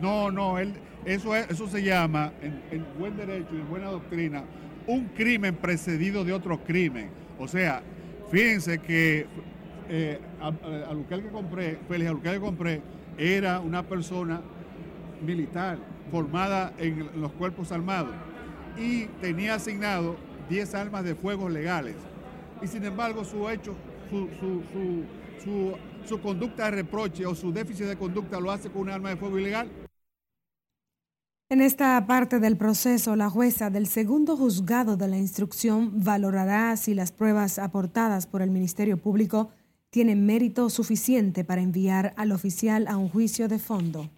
No, 0.00 0.30
no, 0.30 0.58
él, 0.58 0.74
eso, 1.06 1.34
eso 1.34 1.66
se 1.66 1.82
llama, 1.82 2.32
en, 2.42 2.84
buen 2.98 3.16
derecho 3.16 3.48
y 3.52 3.60
en 3.60 3.68
buena 3.68 3.88
doctrina, 3.88 4.44
un 4.86 5.06
crimen 5.08 5.54
precedido 5.54 6.24
de 6.24 6.32
otro 6.32 6.62
crimen. 6.62 7.08
O 7.38 7.48
sea, 7.48 7.82
fíjense 8.30 8.78
que 8.78 9.26
eh, 9.88 10.18
que 11.08 11.22
compré, 11.30 11.78
Félix 11.88 12.12
que 12.22 12.40
compré, 12.40 12.82
era 13.16 13.60
una 13.60 13.82
persona 13.82 14.42
militar 15.24 15.78
formada 16.14 16.72
en 16.78 17.20
los 17.20 17.32
cuerpos 17.32 17.72
armados 17.72 18.14
y 18.78 19.06
tenía 19.20 19.56
asignado 19.56 20.14
10 20.48 20.72
armas 20.76 21.02
de 21.02 21.16
fuego 21.16 21.48
legales. 21.48 21.96
Y 22.62 22.68
sin 22.68 22.84
embargo, 22.84 23.24
su 23.24 23.48
hecho, 23.48 23.74
su, 24.08 24.28
su, 25.42 25.74
su, 26.06 26.20
conducta 26.20 26.66
de 26.66 26.70
reproche 26.70 27.26
o 27.26 27.34
su 27.34 27.52
déficit 27.52 27.86
de 27.86 27.96
conducta 27.96 28.38
lo 28.38 28.52
hace 28.52 28.70
con 28.70 28.82
un 28.82 28.90
arma 28.90 29.08
de 29.08 29.16
fuego 29.16 29.40
ilegal. 29.40 29.68
En 31.48 31.60
esta 31.60 32.06
parte 32.06 32.38
del 32.38 32.56
proceso, 32.56 33.16
la 33.16 33.28
jueza 33.28 33.70
del 33.70 33.88
segundo 33.88 34.36
juzgado 34.36 34.96
de 34.96 35.08
la 35.08 35.18
instrucción 35.18 36.04
valorará 36.04 36.76
si 36.76 36.94
las 36.94 37.10
pruebas 37.10 37.58
aportadas 37.58 38.28
por 38.28 38.40
el 38.40 38.52
Ministerio 38.52 38.98
Público 38.98 39.50
tienen 39.90 40.24
mérito 40.24 40.70
suficiente 40.70 41.42
para 41.42 41.60
enviar 41.60 42.14
al 42.16 42.30
oficial 42.30 42.86
a 42.86 42.98
un 42.98 43.08
juicio 43.08 43.48
de 43.48 43.58
fondo. 43.58 44.10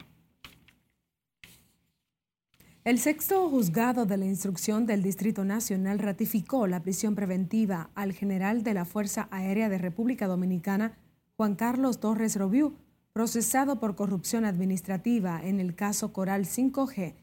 El 2.87 3.01
sexto 3.01 3.51
juzgado 3.51 4.07
de 4.07 4.17
la 4.17 4.27
instrucción 4.27 4.87
del 4.87 5.03
Distrito 5.03 5.45
Nacional 5.45 5.99
ratificó 5.99 6.69
la 6.69 6.83
prisión 6.85 7.17
preventiva 7.17 7.91
al 7.97 8.13
general 8.13 8.63
de 8.63 8.75
la 8.75 8.85
Fuerza 8.85 9.27
Aérea 9.33 9.69
de 9.69 9.77
República 9.77 10.29
Dominicana, 10.29 10.97
Juan 11.37 11.57
Carlos 11.57 11.99
Torres 11.99 12.37
Robiú, 12.37 12.77
procesado 13.13 13.81
por 13.81 13.97
corrupción 13.97 14.45
administrativa 14.45 15.41
en 15.43 15.59
el 15.59 15.75
caso 15.75 16.13
Coral 16.13 16.45
5G. 16.45 17.17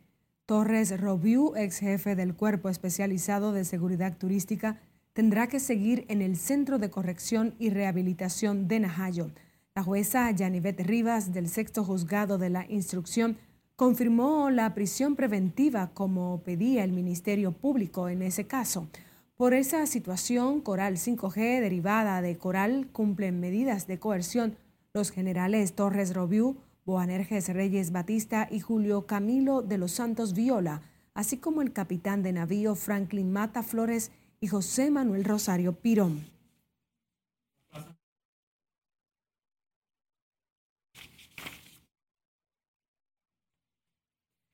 Torres 0.46 1.00
Robiú, 1.00 1.54
ex 1.56 1.80
jefe 1.80 2.18
del 2.18 2.36
Cuerpo 2.36 2.68
Especializado 2.68 3.54
de 3.54 3.64
Seguridad 3.64 4.18
Turística, 4.18 4.82
tendrá 5.14 5.48
que 5.48 5.62
seguir 5.62 6.04
en 6.10 6.22
el 6.22 6.36
Centro 6.36 6.78
de 6.78 6.90
Corrección 6.90 7.56
y 7.58 7.70
Rehabilitación 7.70 8.68
de 8.68 8.82
Najayo. 8.82 9.32
La 9.76 9.84
jueza 9.84 10.30
Yanivet 10.30 10.82
Rivas 10.82 11.32
del 11.32 11.48
sexto 11.48 11.86
juzgado 11.86 12.38
de 12.38 12.50
la 12.50 12.70
instrucción 12.70 13.38
confirmó 13.76 14.50
la 14.50 14.74
prisión 14.74 15.16
preventiva 15.16 15.92
como 15.94 16.42
pedía 16.44 16.84
el 16.84 16.92
Ministerio 16.92 17.52
Público 17.52 18.10
en 18.10 18.22
ese 18.22 18.46
caso. 18.46 18.88
Por 19.36 19.54
esa 19.54 19.86
situación, 19.88 20.62
Coral 20.62 20.98
5G, 20.98 21.60
derivada 21.60 22.22
de 22.22 22.38
Coral, 22.38 22.88
cumplen 22.92 23.40
medidas 23.40 23.88
de 23.88 24.00
coerción 24.00 24.56
los 24.94 25.10
generales 25.10 25.74
Torres 25.74 26.14
Robiú, 26.14 26.58
Boanerges 26.86 27.50
Reyes 27.50 27.92
Batista 27.92 28.48
y 28.52 28.60
Julio 28.60 29.08
Camilo 29.08 29.64
de 29.64 29.80
los 29.80 29.94
Santos 29.94 30.34
Viola, 30.34 30.82
así 31.16 31.38
como 31.38 31.64
el 31.64 31.74
capitán 31.74 32.22
de 32.22 32.32
navío 32.32 32.76
Franklin 32.76 33.32
Mata 33.32 33.64
Flores 33.64 34.12
y 34.40 34.48
José 34.48 34.92
Manuel 34.92 35.24
Rosario 35.24 35.74
Pirón. 35.74 36.33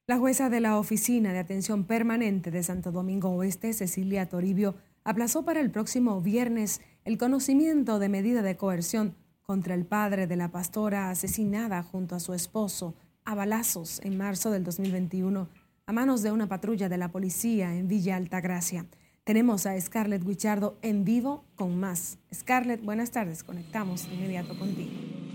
La 0.09 0.17
jueza 0.17 0.49
de 0.49 0.59
la 0.59 0.79
Oficina 0.79 1.33
de 1.33 1.37
Atención 1.37 1.83
Permanente 1.83 2.49
de 2.49 2.63
Santo 2.63 2.91
Domingo 2.91 3.29
Oeste, 3.29 3.73
Cecilia 3.73 4.27
Toribio, 4.27 4.73
aplazó 5.03 5.45
para 5.45 5.59
el 5.59 5.69
próximo 5.69 6.19
viernes 6.19 6.81
el 7.05 7.19
conocimiento 7.19 7.99
de 7.99 8.09
medida 8.09 8.41
de 8.41 8.57
coerción 8.57 9.13
contra 9.43 9.75
el 9.75 9.85
padre 9.85 10.25
de 10.25 10.35
la 10.35 10.49
pastora 10.49 11.11
asesinada 11.11 11.83
junto 11.83 12.15
a 12.15 12.19
su 12.19 12.33
esposo 12.33 12.95
a 13.23 13.35
balazos 13.35 14.01
en 14.03 14.17
marzo 14.17 14.49
del 14.49 14.63
2021 14.63 15.47
a 15.85 15.93
manos 15.93 16.23
de 16.23 16.31
una 16.31 16.47
patrulla 16.47 16.89
de 16.89 16.97
la 16.97 17.11
policía 17.11 17.75
en 17.75 17.87
Villa 17.87 18.15
Altagracia. 18.15 18.87
Tenemos 19.23 19.67
a 19.67 19.79
Scarlett 19.79 20.25
Guichardo 20.25 20.79
en 20.81 21.05
vivo 21.05 21.45
con 21.53 21.79
más. 21.79 22.17
Scarlett, 22.33 22.83
buenas 22.83 23.11
tardes. 23.11 23.43
Conectamos 23.43 24.09
de 24.09 24.15
inmediato 24.15 24.57
contigo. 24.57 25.28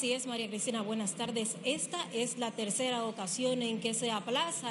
Así 0.00 0.14
es, 0.14 0.26
María 0.26 0.48
Cristina, 0.48 0.80
buenas 0.80 1.12
tardes. 1.12 1.56
Esta 1.62 1.98
es 2.14 2.38
la 2.38 2.50
tercera 2.52 3.04
ocasión 3.04 3.60
en 3.60 3.80
que 3.80 3.92
se 3.92 4.10
aplaza 4.10 4.70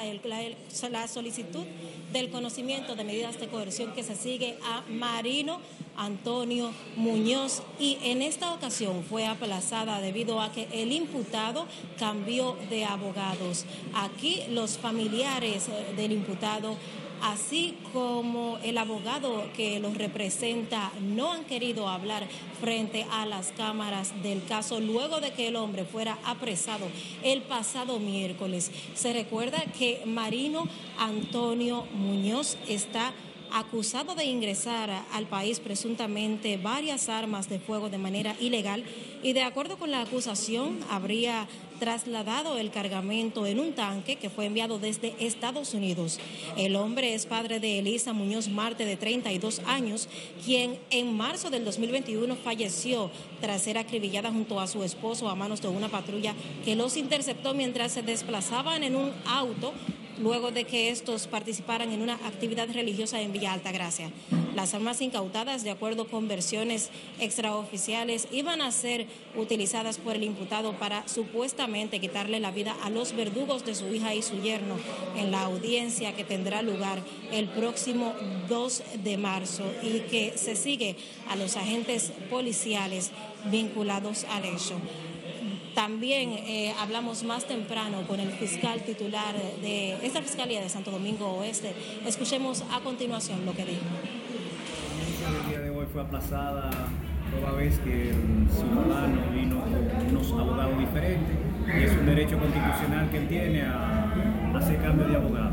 la, 0.90 1.06
solicitud 1.06 1.64
del 2.12 2.30
conocimiento 2.30 2.96
de 2.96 3.04
medidas 3.04 3.38
de 3.38 3.46
coerción 3.46 3.92
que 3.92 4.02
se 4.02 4.16
sigue 4.16 4.58
a 4.64 4.82
Marino 4.90 5.60
Antonio 5.96 6.72
Muñoz 6.96 7.62
y 7.78 7.98
en 8.02 8.22
esta 8.22 8.52
ocasión 8.54 9.04
fue 9.04 9.24
aplazada 9.24 10.00
debido 10.00 10.40
a 10.40 10.50
que 10.50 10.66
el 10.72 10.90
imputado 10.90 11.68
cambió 11.96 12.56
de 12.68 12.84
abogados. 12.84 13.66
Aquí 13.94 14.42
los 14.48 14.78
familiares 14.78 15.68
eh, 15.68 15.94
del 15.94 16.10
imputado 16.10 16.74
así 17.22 17.76
como 17.92 18.58
el 18.62 18.78
abogado 18.78 19.44
que 19.56 19.80
los 19.80 19.96
representa 19.96 20.92
no 21.00 21.32
han 21.32 21.44
querido 21.44 21.88
hablar 21.88 22.26
frente 22.60 23.06
a 23.10 23.26
las 23.26 23.52
cámaras 23.52 24.22
del 24.22 24.44
caso 24.44 24.80
luego 24.80 25.20
de 25.20 25.32
que 25.32 25.48
el 25.48 25.56
hombre 25.56 25.84
fuera 25.84 26.18
apresado 26.24 26.86
el 27.22 27.42
pasado 27.42 27.98
miércoles. 27.98 28.70
Se 28.94 29.12
recuerda 29.12 29.62
que 29.78 30.02
Marino 30.04 30.68
Antonio 30.98 31.86
Muñoz 31.94 32.56
está 32.68 33.12
acusado 33.52 34.14
de 34.14 34.24
ingresar 34.24 34.90
al 35.12 35.26
país 35.26 35.60
presuntamente 35.60 36.56
varias 36.56 37.08
armas 37.08 37.48
de 37.48 37.58
fuego 37.58 37.88
de 37.88 37.98
manera 37.98 38.36
ilegal 38.40 38.84
y 39.22 39.32
de 39.32 39.42
acuerdo 39.42 39.78
con 39.78 39.90
la 39.90 40.02
acusación 40.02 40.78
habría 40.88 41.48
trasladado 41.80 42.58
el 42.58 42.70
cargamento 42.70 43.46
en 43.46 43.58
un 43.58 43.72
tanque 43.72 44.16
que 44.16 44.30
fue 44.30 44.46
enviado 44.46 44.78
desde 44.78 45.14
Estados 45.18 45.74
Unidos. 45.74 46.20
El 46.56 46.76
hombre 46.76 47.14
es 47.14 47.26
padre 47.26 47.58
de 47.58 47.80
Elisa 47.80 48.12
Muñoz 48.12 48.48
Marte 48.48 48.84
de 48.84 48.96
32 48.96 49.62
años, 49.66 50.08
quien 50.44 50.78
en 50.90 51.16
marzo 51.16 51.50
del 51.50 51.64
2021 51.64 52.36
falleció 52.36 53.10
tras 53.40 53.62
ser 53.62 53.78
acribillada 53.78 54.30
junto 54.30 54.60
a 54.60 54.68
su 54.68 54.84
esposo 54.84 55.28
a 55.28 55.34
manos 55.34 55.62
de 55.62 55.68
una 55.68 55.88
patrulla 55.88 56.34
que 56.64 56.76
los 56.76 56.96
interceptó 56.96 57.54
mientras 57.54 57.90
se 57.92 58.02
desplazaban 58.02 58.84
en 58.84 58.94
un 58.94 59.10
auto 59.26 59.72
luego 60.20 60.50
de 60.50 60.64
que 60.64 60.90
estos 60.90 61.26
participaran 61.26 61.92
en 61.92 62.02
una 62.02 62.14
actividad 62.14 62.68
religiosa 62.72 63.20
en 63.20 63.32
Villa 63.32 63.52
Altagracia. 63.52 64.10
Las 64.54 64.74
armas 64.74 65.00
incautadas, 65.00 65.64
de 65.64 65.70
acuerdo 65.70 66.06
con 66.08 66.28
versiones 66.28 66.90
extraoficiales, 67.18 68.28
iban 68.30 68.60
a 68.60 68.72
ser 68.72 69.06
utilizadas 69.36 69.98
por 69.98 70.16
el 70.16 70.24
imputado 70.24 70.72
para 70.74 71.06
supuestamente 71.08 72.00
quitarle 72.00 72.40
la 72.40 72.50
vida 72.50 72.76
a 72.82 72.90
los 72.90 73.14
verdugos 73.14 73.64
de 73.64 73.74
su 73.74 73.94
hija 73.94 74.14
y 74.14 74.22
su 74.22 74.40
yerno 74.42 74.76
en 75.16 75.30
la 75.30 75.42
audiencia 75.42 76.14
que 76.14 76.24
tendrá 76.24 76.62
lugar 76.62 77.00
el 77.32 77.48
próximo 77.48 78.14
2 78.48 78.82
de 79.04 79.16
marzo 79.16 79.64
y 79.82 80.00
que 80.10 80.36
se 80.36 80.56
sigue 80.56 80.96
a 81.28 81.36
los 81.36 81.56
agentes 81.56 82.12
policiales 82.28 83.12
vinculados 83.50 84.24
al 84.24 84.44
hecho. 84.44 84.74
También 85.80 86.32
eh, 86.32 86.74
hablamos 86.78 87.24
más 87.24 87.46
temprano 87.46 88.02
con 88.06 88.20
el 88.20 88.30
fiscal 88.32 88.82
titular 88.82 89.34
de 89.62 89.92
esta 90.06 90.20
Fiscalía 90.20 90.60
de 90.60 90.68
Santo 90.68 90.90
Domingo 90.90 91.38
Oeste. 91.38 91.72
Escuchemos 92.04 92.62
a 92.70 92.80
continuación 92.80 93.46
lo 93.46 93.54
que 93.54 93.64
dijo. 93.64 93.80
El 95.42 95.48
día 95.48 95.60
de 95.60 95.70
hoy 95.70 95.86
fue 95.90 96.02
aplazada 96.02 96.68
toda 97.34 97.52
vez 97.52 97.78
que 97.78 98.10
el 98.10 98.46
ciudadano 98.50 99.22
vino 99.32 99.60
con 99.62 100.18
unos 100.18 100.30
abogados 100.32 100.78
diferentes 100.78 101.34
y 101.74 101.82
es 101.82 101.92
un 101.92 102.04
derecho 102.04 102.38
constitucional 102.38 103.08
que 103.10 103.16
él 103.16 103.28
tiene 103.28 103.62
a, 103.62 104.58
hacer 104.58 104.82
cambio 104.82 105.08
de 105.08 105.16
abogado. 105.16 105.52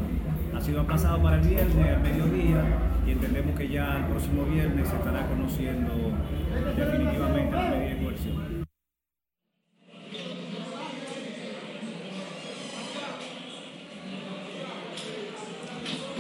Ha 0.54 0.60
sido 0.60 0.82
aplazado 0.82 1.24
para 1.24 1.38
el 1.38 1.48
viernes 1.48 1.96
al 1.96 2.02
mediodía 2.02 2.66
y 3.08 3.12
entendemos 3.12 3.58
que 3.58 3.70
ya 3.70 4.00
el 4.00 4.04
próximo 4.08 4.44
viernes 4.44 4.90
se 4.90 4.96
estará 4.98 5.26
conociendo 5.26 5.94
definitivamente 6.76 7.56
la 7.56 7.70
medida 7.70 7.96
de 7.96 8.04
coerción. 8.04 8.57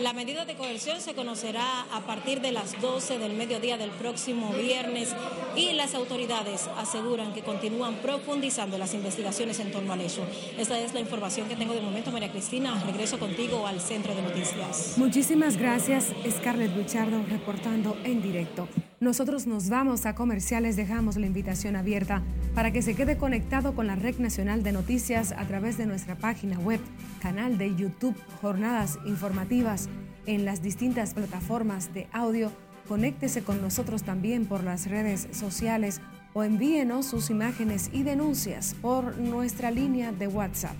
La 0.08 0.14
medida 0.14 0.46
de 0.46 0.56
coerción 0.56 1.02
se 1.02 1.16
conocerá 1.16 1.82
a 1.92 2.00
partir 2.06 2.40
de 2.40 2.54
las 2.54 2.80
12 2.80 3.20
del 3.20 3.34
mediodía 3.34 3.76
del 3.76 3.90
próximo 3.90 4.54
viernes 4.54 5.14
y 5.54 5.74
las 5.74 5.96
autoridades 5.96 6.70
aseguran 6.78 7.34
que 7.34 7.42
continúan 7.42 7.96
profundizando 7.96 8.78
las 8.78 8.94
investigaciones 8.94 9.60
en 9.60 9.70
torno 9.70 9.92
al 9.92 10.00
hecho. 10.00 10.26
Esta 10.58 10.80
es 10.80 10.94
la 10.94 11.02
información 11.02 11.50
que 11.50 11.58
tengo 11.58 11.74
de 11.74 11.82
momento, 11.82 12.10
María 12.12 12.32
Cristina. 12.32 12.82
Regreso 12.86 13.20
contigo 13.20 13.68
al 13.68 13.82
centro 13.82 14.16
de 14.16 14.22
noticias. 14.22 14.94
Muchísimas 14.96 15.58
gracias, 15.58 16.14
Scarlett 16.38 16.74
Buchardo, 16.74 17.22
reportando 17.28 17.98
en 18.06 18.22
directo. 18.22 18.70
Nosotros 19.00 19.46
nos 19.46 19.70
vamos 19.70 20.08
a 20.08 20.16
comerciales, 20.16 20.75
dejamos 20.75 21.18
la 21.18 21.27
invitación 21.27 21.75
abierta 21.75 22.24
para 22.56 22.72
que 22.72 22.82
se 22.82 22.96
quede 22.96 23.16
conectado 23.16 23.75
con 23.75 23.86
la 23.86 23.96
Red 23.96 24.18
Nacional 24.18 24.63
de 24.63 24.72
Noticias 24.72 25.34
a 25.34 25.46
través 25.46 25.77
de 25.77 25.86
nuestra 25.86 26.16
página 26.16 26.58
web, 26.58 26.80
canal 27.22 27.60
de 27.60 27.75
YouTube, 27.75 28.16
jornadas 28.42 28.98
informativas 29.06 29.88
en 30.25 30.46
las 30.46 30.63
distintas 30.63 31.13
plataformas 31.13 31.94
de 31.94 32.08
audio. 32.12 32.51
Conéctese 32.88 33.44
con 33.44 33.62
nosotros 33.62 34.01
también 34.01 34.48
por 34.48 34.63
las 34.63 34.88
redes 34.88 35.27
sociales 35.32 36.01
o 36.34 36.44
envíenos 36.44 37.06
sus 37.06 37.30
imágenes 37.30 37.92
y 37.94 38.01
denuncias 38.01 38.75
por 38.82 39.16
nuestra 39.20 39.70
línea 39.70 40.12
de 40.12 40.27
WhatsApp. 40.27 40.75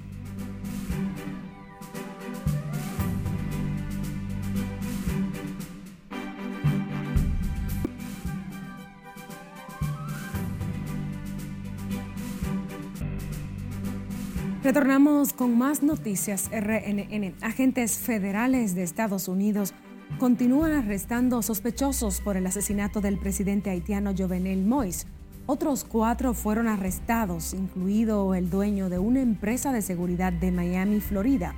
Retornamos 14.67 15.31
con 15.31 15.57
más 15.57 15.81
noticias 15.81 16.50
RNN. 16.51 17.36
Agentes 17.39 18.00
federales 18.00 18.75
de 18.75 18.83
Estados 18.83 19.29
Unidos 19.29 19.74
continúan 20.19 20.74
arrestando 20.74 21.41
sospechosos 21.41 22.19
por 22.19 22.36
el 22.36 22.45
asesinato 22.45 23.00
del 23.00 23.17
presidente 23.17 23.69
haitiano 23.69 24.13
Jovenel 24.13 24.67
Moïse. 24.67 25.05
Otros 25.45 25.86
cuatro 25.86 26.33
fueron 26.33 26.67
arrestados, 26.67 27.53
incluido 27.53 28.36
el 28.36 28.50
dueño 28.50 28.89
de 28.89 29.00
una 29.00 29.21
empresa 29.21 29.71
de 29.71 29.81
seguridad 29.81 30.33
de 30.33 30.51
Miami, 30.51 31.00
Florida. 31.00 31.55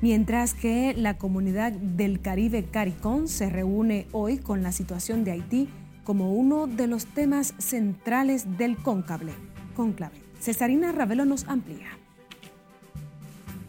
Mientras 0.00 0.54
que 0.54 0.94
la 0.94 1.18
comunidad 1.18 1.72
del 1.72 2.22
Caribe 2.22 2.64
CARICOM 2.64 3.26
se 3.26 3.50
reúne 3.50 4.06
hoy 4.12 4.38
con 4.38 4.62
la 4.62 4.72
situación 4.72 5.22
de 5.22 5.32
Haití 5.32 5.68
como 6.02 6.32
uno 6.32 6.66
de 6.66 6.86
los 6.86 7.04
temas 7.04 7.52
centrales 7.58 8.56
del 8.56 8.78
cónclave. 8.78 9.34
Cesarina 10.40 10.92
Ravelo 10.92 11.26
nos 11.26 11.46
amplía. 11.46 11.97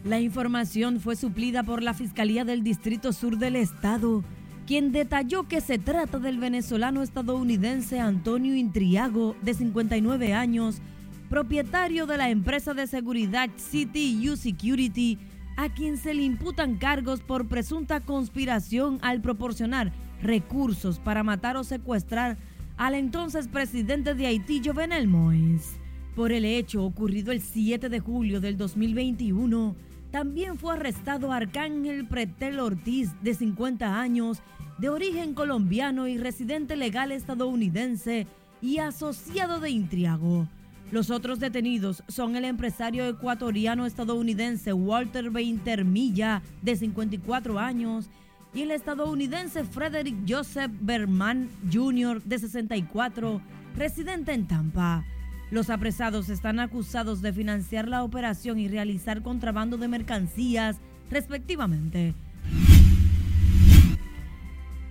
La 0.04 0.18
información 0.18 0.98
fue 0.98 1.14
suplida 1.14 1.62
por 1.62 1.82
la 1.82 1.92
Fiscalía 1.92 2.46
del 2.46 2.62
Distrito 2.62 3.12
Sur 3.12 3.36
del 3.36 3.54
Estado, 3.54 4.24
quien 4.66 4.92
detalló 4.92 5.46
que 5.46 5.60
se 5.60 5.78
trata 5.78 6.18
del 6.18 6.38
venezolano 6.38 7.02
estadounidense 7.02 8.00
Antonio 8.00 8.56
Intriago, 8.56 9.36
de 9.42 9.52
59 9.52 10.32
años, 10.32 10.80
propietario 11.28 12.06
de 12.06 12.16
la 12.16 12.30
empresa 12.30 12.72
de 12.72 12.86
seguridad 12.86 13.50
CTU 13.50 14.36
Security, 14.38 15.18
a 15.58 15.68
quien 15.68 15.98
se 15.98 16.14
le 16.14 16.22
imputan 16.22 16.78
cargos 16.78 17.20
por 17.20 17.46
presunta 17.46 18.00
conspiración 18.00 18.98
al 19.02 19.20
proporcionar 19.20 19.92
recursos 20.22 20.98
para 20.98 21.22
matar 21.22 21.58
o 21.58 21.64
secuestrar 21.64 22.38
al 22.78 22.94
entonces 22.94 23.48
presidente 23.48 24.14
de 24.14 24.26
Haití, 24.26 24.62
Jovenel 24.64 25.08
Moïse. 25.08 25.78
Por 26.16 26.32
el 26.32 26.46
hecho 26.46 26.84
ocurrido 26.84 27.32
el 27.32 27.42
7 27.42 27.90
de 27.90 28.00
julio 28.00 28.40
del 28.40 28.56
2021, 28.56 29.76
también 30.10 30.58
fue 30.58 30.74
arrestado 30.74 31.32
Arcángel 31.32 32.06
Pretel 32.06 32.60
Ortiz, 32.60 33.10
de 33.22 33.34
50 33.34 34.00
años, 34.00 34.42
de 34.78 34.88
origen 34.88 35.34
colombiano 35.34 36.08
y 36.08 36.18
residente 36.18 36.76
legal 36.76 37.12
estadounidense 37.12 38.26
y 38.60 38.78
asociado 38.78 39.60
de 39.60 39.70
Intriago. 39.70 40.48
Los 40.90 41.10
otros 41.10 41.38
detenidos 41.38 42.02
son 42.08 42.34
el 42.34 42.44
empresario 42.44 43.06
ecuatoriano 43.06 43.86
estadounidense 43.86 44.72
Walter 44.72 45.30
Veintermilla, 45.30 46.42
de 46.62 46.74
54 46.74 47.58
años, 47.58 48.10
y 48.52 48.62
el 48.62 48.72
estadounidense 48.72 49.64
Frederick 49.64 50.16
Joseph 50.28 50.72
Berman 50.80 51.48
Jr., 51.72 52.20
de 52.24 52.38
64, 52.40 53.40
residente 53.76 54.32
en 54.32 54.48
Tampa. 54.48 55.04
Los 55.50 55.68
apresados 55.68 56.28
están 56.28 56.60
acusados 56.60 57.22
de 57.22 57.32
financiar 57.32 57.88
la 57.88 58.04
operación 58.04 58.58
y 58.60 58.68
realizar 58.68 59.22
contrabando 59.22 59.78
de 59.78 59.88
mercancías, 59.88 60.76
respectivamente. 61.10 62.14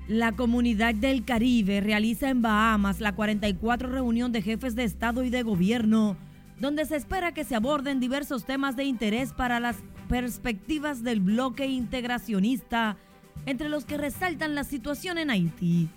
La 0.09 0.33
comunidad 0.33 0.95
del 0.95 1.23
Caribe 1.23 1.79
realiza 1.79 2.29
en 2.29 2.41
Bahamas 2.41 2.99
la 2.99 3.15
44 3.15 3.89
reunión 3.89 4.31
de 4.31 4.41
jefes 4.41 4.75
de 4.75 4.83
Estado 4.83 5.23
y 5.23 5.29
de 5.29 5.43
Gobierno, 5.43 6.17
donde 6.59 6.85
se 6.85 6.97
espera 6.97 7.31
que 7.31 7.45
se 7.45 7.55
aborden 7.55 8.01
diversos 8.01 8.43
temas 8.43 8.75
de 8.75 8.83
interés 8.83 9.31
para 9.31 9.61
las 9.61 9.77
perspectivas 10.09 11.03
del 11.03 11.21
bloque 11.21 11.67
integracionista, 11.67 12.97
entre 13.45 13.69
los 13.69 13.85
que 13.85 13.97
resaltan 13.97 14.55
la 14.55 14.65
situación 14.65 15.19
en 15.19 15.29
Haití. 15.29 15.89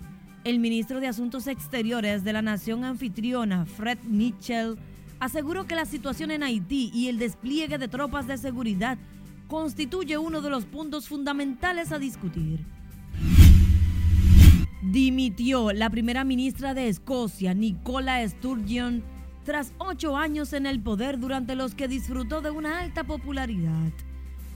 El 0.43 0.59
ministro 0.59 0.99
de 0.99 1.07
Asuntos 1.07 1.47
Exteriores 1.47 2.25
de 2.25 2.33
la 2.33 2.41
nación 2.41 2.83
anfitriona, 2.83 3.65
Fred 3.65 3.99
Mitchell, 4.03 4.75
aseguró 5.21 5.65
que 5.67 5.75
la 5.75 5.85
situación 5.85 6.31
en 6.31 6.43
Haití 6.43 6.91
y 6.93 7.07
el 7.07 7.17
despliegue 7.17 7.77
de 7.77 7.87
tropas 7.87 8.27
de 8.27 8.37
seguridad 8.37 8.97
constituye 9.47 10.17
uno 10.17 10.41
de 10.41 10.49
los 10.49 10.65
puntos 10.65 11.07
fundamentales 11.07 11.93
a 11.93 11.99
discutir. 11.99 12.65
Dimitió 14.81 15.71
la 15.71 15.89
primera 15.89 16.25
ministra 16.25 16.73
de 16.73 16.89
Escocia, 16.89 17.53
Nicola 17.53 18.27
Sturgeon, 18.27 19.01
tras 19.45 19.73
ocho 19.77 20.17
años 20.17 20.51
en 20.51 20.65
el 20.65 20.81
poder 20.81 21.19
durante 21.19 21.55
los 21.55 21.73
que 21.73 21.87
disfrutó 21.87 22.41
de 22.41 22.49
una 22.49 22.81
alta 22.81 23.05
popularidad. 23.05 23.93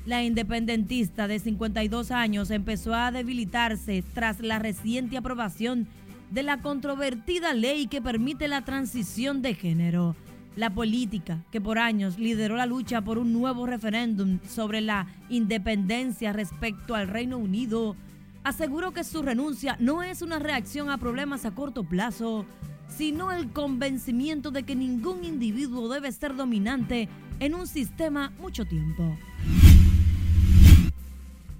La 0.07 0.23
independentista 0.23 1.27
de 1.27 1.37
52 1.37 2.11
años 2.11 2.49
empezó 2.49 2.93
a 2.93 3.11
debilitarse 3.11 4.05
tras 4.13 4.39
la 4.39 4.57
reciente 4.57 5.17
aprobación 5.17 5.85
de 6.31 6.43
la 6.43 6.61
controvertida 6.61 7.53
ley 7.53 7.87
que 7.87 8.01
permite 8.01 8.47
la 8.47 8.63
transición 8.63 9.41
de 9.41 9.53
género. 9.53 10.15
La 10.55 10.73
política, 10.73 11.43
que 11.51 11.59
por 11.59 11.77
años 11.77 12.17
lideró 12.17 12.55
la 12.55 12.65
lucha 12.65 13.01
por 13.01 13.17
un 13.17 13.33
nuevo 13.33 13.65
referéndum 13.65 14.39
sobre 14.47 14.79
la 14.79 15.07
independencia 15.27 16.31
respecto 16.31 16.95
al 16.95 17.09
Reino 17.09 17.37
Unido, 17.37 17.97
aseguró 18.45 18.93
que 18.93 19.03
su 19.03 19.21
renuncia 19.23 19.75
no 19.81 20.03
es 20.03 20.21
una 20.21 20.39
reacción 20.39 20.89
a 20.89 20.99
problemas 20.99 21.43
a 21.43 21.53
corto 21.53 21.83
plazo, 21.83 22.45
sino 22.87 23.33
el 23.33 23.51
convencimiento 23.51 24.51
de 24.51 24.63
que 24.63 24.73
ningún 24.73 25.25
individuo 25.25 25.89
debe 25.89 26.13
ser 26.13 26.33
dominante 26.37 27.09
en 27.41 27.55
un 27.55 27.67
sistema 27.67 28.31
mucho 28.39 28.63
tiempo. 28.63 29.17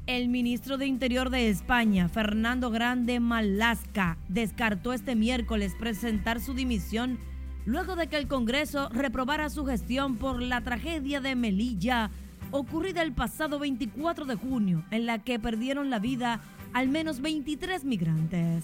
El 0.08 0.30
ministro 0.30 0.78
de 0.78 0.88
Interior 0.88 1.30
de 1.30 1.50
España, 1.50 2.08
Fernando 2.08 2.72
Grande 2.72 3.20
Malasca, 3.20 4.17
descartó 4.30 4.93
este 4.93 5.17
miércoles 5.17 5.76
presentar 5.78 6.39
su 6.39 6.54
dimisión 6.54 7.20
luego 7.65 7.98
de 7.98 8.08
que 8.08 8.15
el 8.15 8.30
Congreso 8.30 8.88
reprobara 8.88 9.50
su 9.50 9.65
gestión 9.65 10.15
por 10.15 10.41
la 10.41 10.62
tragedia 10.62 11.20
de 11.20 11.36
Melilla 11.36 12.10
ocurrida 12.52 13.02
el 13.02 13.12
pasado 13.12 13.60
24 13.60 14.24
de 14.24 14.36
junio, 14.36 14.86
en 14.91 15.08
la 15.08 15.20
que 15.20 15.39
perdieron 15.39 15.89
la 15.89 16.00
vida 16.00 16.39
al 16.72 16.88
menos 16.88 17.20
23 17.20 17.84
migrantes. 17.84 18.63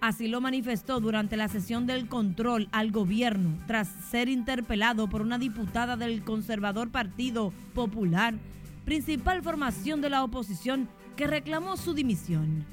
Así 0.00 0.28
lo 0.28 0.40
manifestó 0.40 0.98
durante 0.98 1.36
la 1.36 1.48
sesión 1.48 1.86
del 1.86 2.08
control 2.08 2.70
al 2.72 2.90
gobierno 2.90 3.58
tras 3.66 3.86
ser 4.10 4.30
interpelado 4.30 5.10
por 5.10 5.20
una 5.20 5.36
diputada 5.36 5.98
del 5.98 6.24
conservador 6.24 6.88
Partido 6.88 7.52
Popular 7.74 8.32
principal 8.90 9.40
formación 9.40 10.00
de 10.00 10.10
la 10.10 10.24
oposición 10.24 10.88
que 11.14 11.28
reclamó 11.28 11.76
su 11.76 11.94
dimisión. 11.94 12.66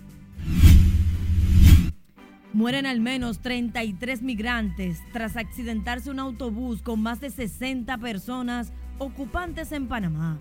Mueren 2.53 2.87
al 2.87 3.01
menos 3.01 3.37
33 3.37 4.23
migrantes 4.23 4.97
tras 5.13 5.37
accidentarse 5.37 6.09
un 6.09 6.17
autobús 6.17 6.81
con 6.81 7.03
más 7.03 7.21
de 7.21 7.29
60 7.29 7.95
personas 7.99 8.73
ocupantes 8.97 9.71
en 9.71 9.87
Panamá. 9.87 10.39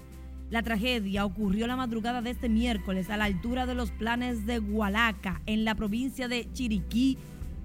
La 0.49 0.63
tragedia 0.63 1.27
ocurrió 1.27 1.67
la 1.67 1.77
madrugada 1.77 2.23
de 2.23 2.31
este 2.31 2.49
miércoles 2.49 3.11
a 3.11 3.19
la 3.19 3.25
altura 3.25 3.67
de 3.67 3.75
los 3.75 3.91
planes 3.91 4.47
de 4.47 4.61
Hualaca, 4.61 5.43
en 5.45 5.67
la 5.67 5.75
provincia 5.75 6.27
de 6.27 6.51
Chiriquí, 6.55 7.19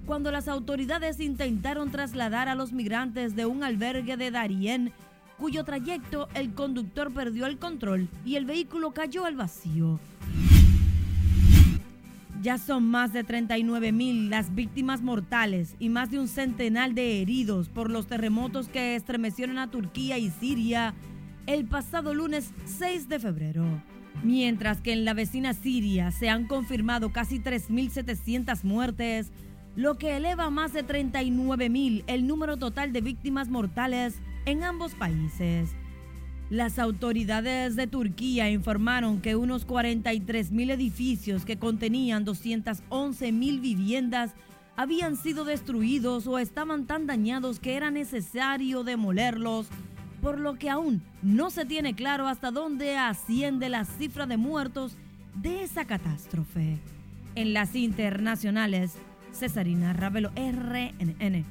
cuando 0.04 0.30
las 0.30 0.48
autoridades 0.48 1.18
intentaron 1.18 1.90
trasladar 1.90 2.50
a 2.50 2.54
los 2.54 2.74
migrantes 2.74 3.34
de 3.34 3.46
un 3.46 3.64
albergue 3.64 4.18
de 4.18 4.30
Darién 4.30 4.92
cuyo 5.42 5.64
trayecto 5.64 6.28
el 6.34 6.54
conductor 6.54 7.12
perdió 7.12 7.46
el 7.46 7.58
control 7.58 8.08
y 8.24 8.36
el 8.36 8.44
vehículo 8.44 8.92
cayó 8.92 9.24
al 9.24 9.34
vacío. 9.34 9.98
Ya 12.40 12.58
son 12.58 12.84
más 12.84 13.12
de 13.12 13.24
39 13.24 13.90
mil 13.90 14.30
las 14.30 14.54
víctimas 14.54 15.02
mortales 15.02 15.74
y 15.80 15.88
más 15.88 16.12
de 16.12 16.20
un 16.20 16.28
centenar 16.28 16.94
de 16.94 17.20
heridos 17.20 17.68
por 17.68 17.90
los 17.90 18.06
terremotos 18.06 18.68
que 18.68 18.94
estremecieron 18.94 19.58
a 19.58 19.68
Turquía 19.68 20.16
y 20.16 20.30
Siria 20.30 20.94
el 21.46 21.64
pasado 21.64 22.14
lunes 22.14 22.52
6 22.66 23.08
de 23.08 23.18
febrero. 23.18 23.64
Mientras 24.22 24.80
que 24.80 24.92
en 24.92 25.04
la 25.04 25.12
vecina 25.12 25.54
Siria 25.54 26.12
se 26.12 26.30
han 26.30 26.46
confirmado 26.46 27.10
casi 27.10 27.40
3.700 27.40 28.62
muertes, 28.62 29.32
lo 29.74 29.98
que 29.98 30.16
eleva 30.16 30.44
a 30.44 30.50
más 30.50 30.72
de 30.72 30.84
39 30.84 31.68
mil 31.68 32.04
el 32.06 32.28
número 32.28 32.58
total 32.58 32.92
de 32.92 33.00
víctimas 33.00 33.48
mortales 33.48 34.20
en 34.46 34.64
ambos 34.64 34.94
países. 34.94 35.70
Las 36.50 36.78
autoridades 36.78 37.76
de 37.76 37.86
Turquía 37.86 38.50
informaron 38.50 39.20
que 39.20 39.36
unos 39.36 39.64
43 39.64 40.52
mil 40.52 40.70
edificios 40.70 41.44
que 41.44 41.58
contenían 41.58 42.24
211 42.24 43.32
mil 43.32 43.60
viviendas 43.60 44.32
habían 44.76 45.16
sido 45.16 45.44
destruidos 45.44 46.26
o 46.26 46.38
estaban 46.38 46.86
tan 46.86 47.06
dañados 47.06 47.58
que 47.58 47.74
era 47.74 47.90
necesario 47.90 48.84
demolerlos, 48.84 49.68
por 50.20 50.38
lo 50.38 50.58
que 50.58 50.70
aún 50.70 51.02
no 51.22 51.50
se 51.50 51.64
tiene 51.64 51.94
claro 51.94 52.26
hasta 52.26 52.50
dónde 52.50 52.96
asciende 52.96 53.68
la 53.68 53.84
cifra 53.84 54.26
de 54.26 54.36
muertos 54.36 54.96
de 55.34 55.64
esa 55.64 55.86
catástrofe. 55.86 56.78
En 57.34 57.54
las 57.54 57.74
internacionales, 57.74 58.94
Cesarina 59.32 59.94
Ravelo, 59.94 60.30
RNN. 60.36 61.44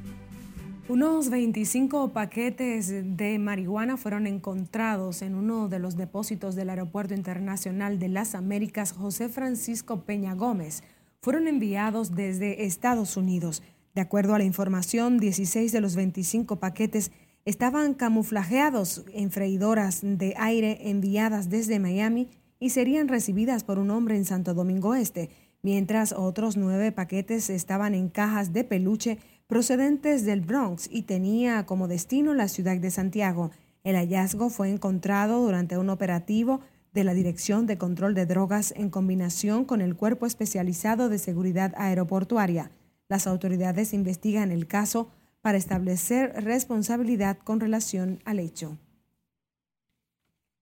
Unos 0.91 1.29
25 1.29 2.09
paquetes 2.09 2.89
de 3.15 3.39
marihuana 3.39 3.95
fueron 3.95 4.27
encontrados 4.27 5.21
en 5.21 5.35
uno 5.35 5.69
de 5.69 5.79
los 5.79 5.95
depósitos 5.95 6.53
del 6.53 6.69
Aeropuerto 6.69 7.13
Internacional 7.13 7.97
de 7.97 8.09
las 8.09 8.35
Américas 8.35 8.91
José 8.91 9.29
Francisco 9.29 10.01
Peña 10.01 10.33
Gómez. 10.33 10.83
Fueron 11.21 11.47
enviados 11.47 12.13
desde 12.13 12.65
Estados 12.65 13.15
Unidos. 13.15 13.63
De 13.95 14.01
acuerdo 14.01 14.35
a 14.35 14.37
la 14.37 14.43
información, 14.43 15.17
16 15.17 15.71
de 15.71 15.79
los 15.79 15.95
25 15.95 16.57
paquetes 16.57 17.13
estaban 17.45 17.93
camuflajeados 17.93 19.05
en 19.13 19.31
freidoras 19.31 20.01
de 20.03 20.35
aire 20.37 20.89
enviadas 20.89 21.49
desde 21.49 21.79
Miami 21.79 22.27
y 22.59 22.71
serían 22.71 23.07
recibidas 23.07 23.63
por 23.63 23.79
un 23.79 23.91
hombre 23.91 24.17
en 24.17 24.25
Santo 24.25 24.53
Domingo 24.53 24.93
Este, 24.93 25.29
mientras 25.61 26.11
otros 26.11 26.57
nueve 26.57 26.91
paquetes 26.91 27.49
estaban 27.49 27.95
en 27.95 28.09
cajas 28.09 28.51
de 28.51 28.65
peluche 28.65 29.19
procedentes 29.51 30.23
del 30.23 30.39
Bronx 30.39 30.87
y 30.89 31.01
tenía 31.01 31.65
como 31.65 31.89
destino 31.89 32.33
la 32.33 32.47
ciudad 32.47 32.77
de 32.77 32.89
Santiago. 32.89 33.51
El 33.83 33.97
hallazgo 33.97 34.49
fue 34.49 34.69
encontrado 34.69 35.41
durante 35.41 35.77
un 35.77 35.89
operativo 35.89 36.61
de 36.93 37.03
la 37.03 37.13
Dirección 37.13 37.67
de 37.67 37.77
Control 37.77 38.13
de 38.13 38.25
Drogas 38.25 38.73
en 38.77 38.89
combinación 38.89 39.65
con 39.65 39.81
el 39.81 39.97
Cuerpo 39.97 40.25
Especializado 40.25 41.09
de 41.09 41.17
Seguridad 41.17 41.73
Aeroportuaria. 41.75 42.71
Las 43.09 43.27
autoridades 43.27 43.93
investigan 43.93 44.53
el 44.53 44.67
caso 44.67 45.09
para 45.41 45.57
establecer 45.57 46.31
responsabilidad 46.41 47.37
con 47.37 47.59
relación 47.59 48.21
al 48.23 48.39
hecho. 48.39 48.77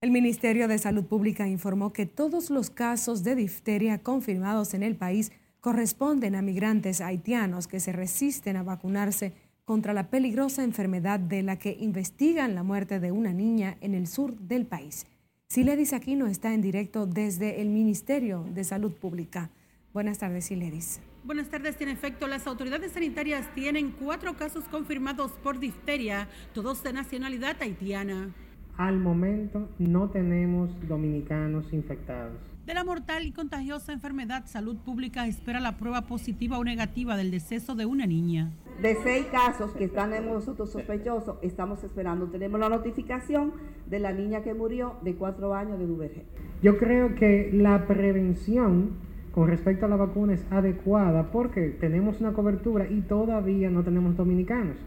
El 0.02 0.10
Ministerio 0.10 0.67
de 0.67 0.80
Salud 0.80 1.06
Pública 1.06 1.47
informó 1.47 1.93
que 1.93 2.08
todos 2.08 2.49
los 2.49 2.71
casos 2.71 3.23
de 3.23 3.36
difteria 3.36 4.02
confirmados 4.02 4.73
en 4.73 4.82
el 4.82 4.95
país 4.95 5.32
corresponden 5.62 6.36
a 6.36 6.41
migrantes 6.41 7.02
haitianos 7.02 7.67
que 7.67 7.80
se 7.80 7.91
resisten 7.91 8.56
a 8.58 8.63
vacunarse 8.63 9.34
contra 9.65 9.93
la 9.93 10.10
peligrosa 10.10 10.63
enfermedad 10.63 11.19
de 11.19 11.43
la 11.43 11.60
que 11.60 11.78
investigan 11.80 12.56
la 12.56 12.63
muerte 12.63 13.00
de 13.00 13.12
una 13.12 13.34
niña 13.34 13.78
en 13.82 13.93
el 13.93 14.08
sur 14.08 14.36
del 14.39 14.65
país. 14.65 15.06
Siledis 15.48 15.93
Aquino 15.93 16.28
está 16.28 16.54
en 16.54 16.62
directo 16.62 17.06
desde 17.06 17.62
el 17.62 17.69
Ministerio 17.69 18.45
de 18.54 18.63
Salud 18.63 18.93
Pública. 18.93 19.50
Buenas 19.93 20.19
tardes, 20.19 20.45
Siledis. 20.45 21.02
Buenas 21.24 21.50
tardes. 21.50 21.80
En 21.82 21.89
efecto, 21.89 22.28
las 22.28 22.48
autoridades 22.48 22.93
sanitarias 22.93 23.54
tienen 23.54 23.91
cuatro 23.91 24.38
casos 24.38 24.63
confirmados 24.65 25.32
por 25.43 25.60
difteria, 25.60 26.28
todos 26.54 26.82
de 26.84 26.93
nacionalidad 26.93 27.62
haitiana. 27.62 28.34
Al 28.80 28.98
momento 28.98 29.68
no 29.78 30.10
tenemos 30.10 30.72
dominicanos 30.88 31.74
infectados. 31.74 32.38
De 32.65 32.74
la 32.74 32.86
mortal 32.86 33.26
y 33.26 33.34
contagiosa 33.34 33.92
enfermedad, 33.92 34.46
Salud 34.46 34.78
Pública 34.78 35.28
espera 35.28 35.60
la 35.60 35.76
prueba 35.76 36.04
positiva 36.04 36.58
o 36.58 36.63
negativa 36.63 37.18
del 37.18 37.30
deceso 37.30 37.76
de 37.76 37.86
una 37.86 38.06
niña. 38.06 38.54
De 38.82 38.96
seis 39.04 39.26
casos 39.34 39.74
que 39.74 39.84
están 39.84 40.13
en 40.13 40.28
nosotros 40.28 40.72
sospechosos, 40.72 41.39
estamos 41.42 41.84
esperando. 41.84 42.28
Tenemos 42.28 42.58
la 42.58 42.70
notificación 42.70 43.52
de 43.86 44.00
la 44.00 44.13
niña 44.13 44.44
que 44.44 44.54
murió 44.54 44.96
de 45.02 45.13
cuatro 45.13 45.54
años 45.54 45.78
de 45.78 45.86
Duvergé. 45.86 46.24
Yo 46.63 46.78
creo 46.78 47.15
que 47.15 47.50
la 47.52 47.86
prevención 47.86 48.92
con 49.34 49.50
respecto 49.50 49.88
a 49.88 49.89
la 49.89 49.98
vacuna 49.98 50.36
es 50.36 50.46
adecuada 50.52 51.34
porque 51.34 51.68
tenemos 51.82 52.22
una 52.22 52.32
cobertura 52.32 52.89
y 52.89 53.02
todavía 53.02 53.70
no 53.70 53.84
tenemos 53.84 54.15
dominicanos, 54.15 54.78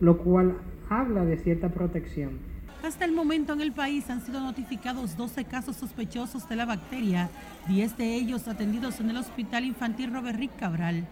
lo 0.00 0.18
cual 0.18 0.56
habla 0.88 1.24
de 1.24 1.36
cierta 1.36 1.68
protección. 1.68 2.55
Hasta 2.86 3.04
el 3.04 3.10
momento 3.10 3.52
en 3.52 3.60
el 3.62 3.72
país 3.72 4.08
han 4.10 4.20
sido 4.20 4.38
notificados 4.38 5.16
12 5.16 5.44
casos 5.46 5.74
sospechosos 5.74 6.48
de 6.48 6.54
la 6.54 6.66
bacteria, 6.66 7.30
10 7.66 7.96
de 7.96 8.14
ellos 8.14 8.46
atendidos 8.46 9.00
en 9.00 9.10
el 9.10 9.16
Hospital 9.16 9.64
Infantil 9.64 10.12
Robert 10.12 10.38
Rick 10.38 10.54
Cabral. 10.56 11.04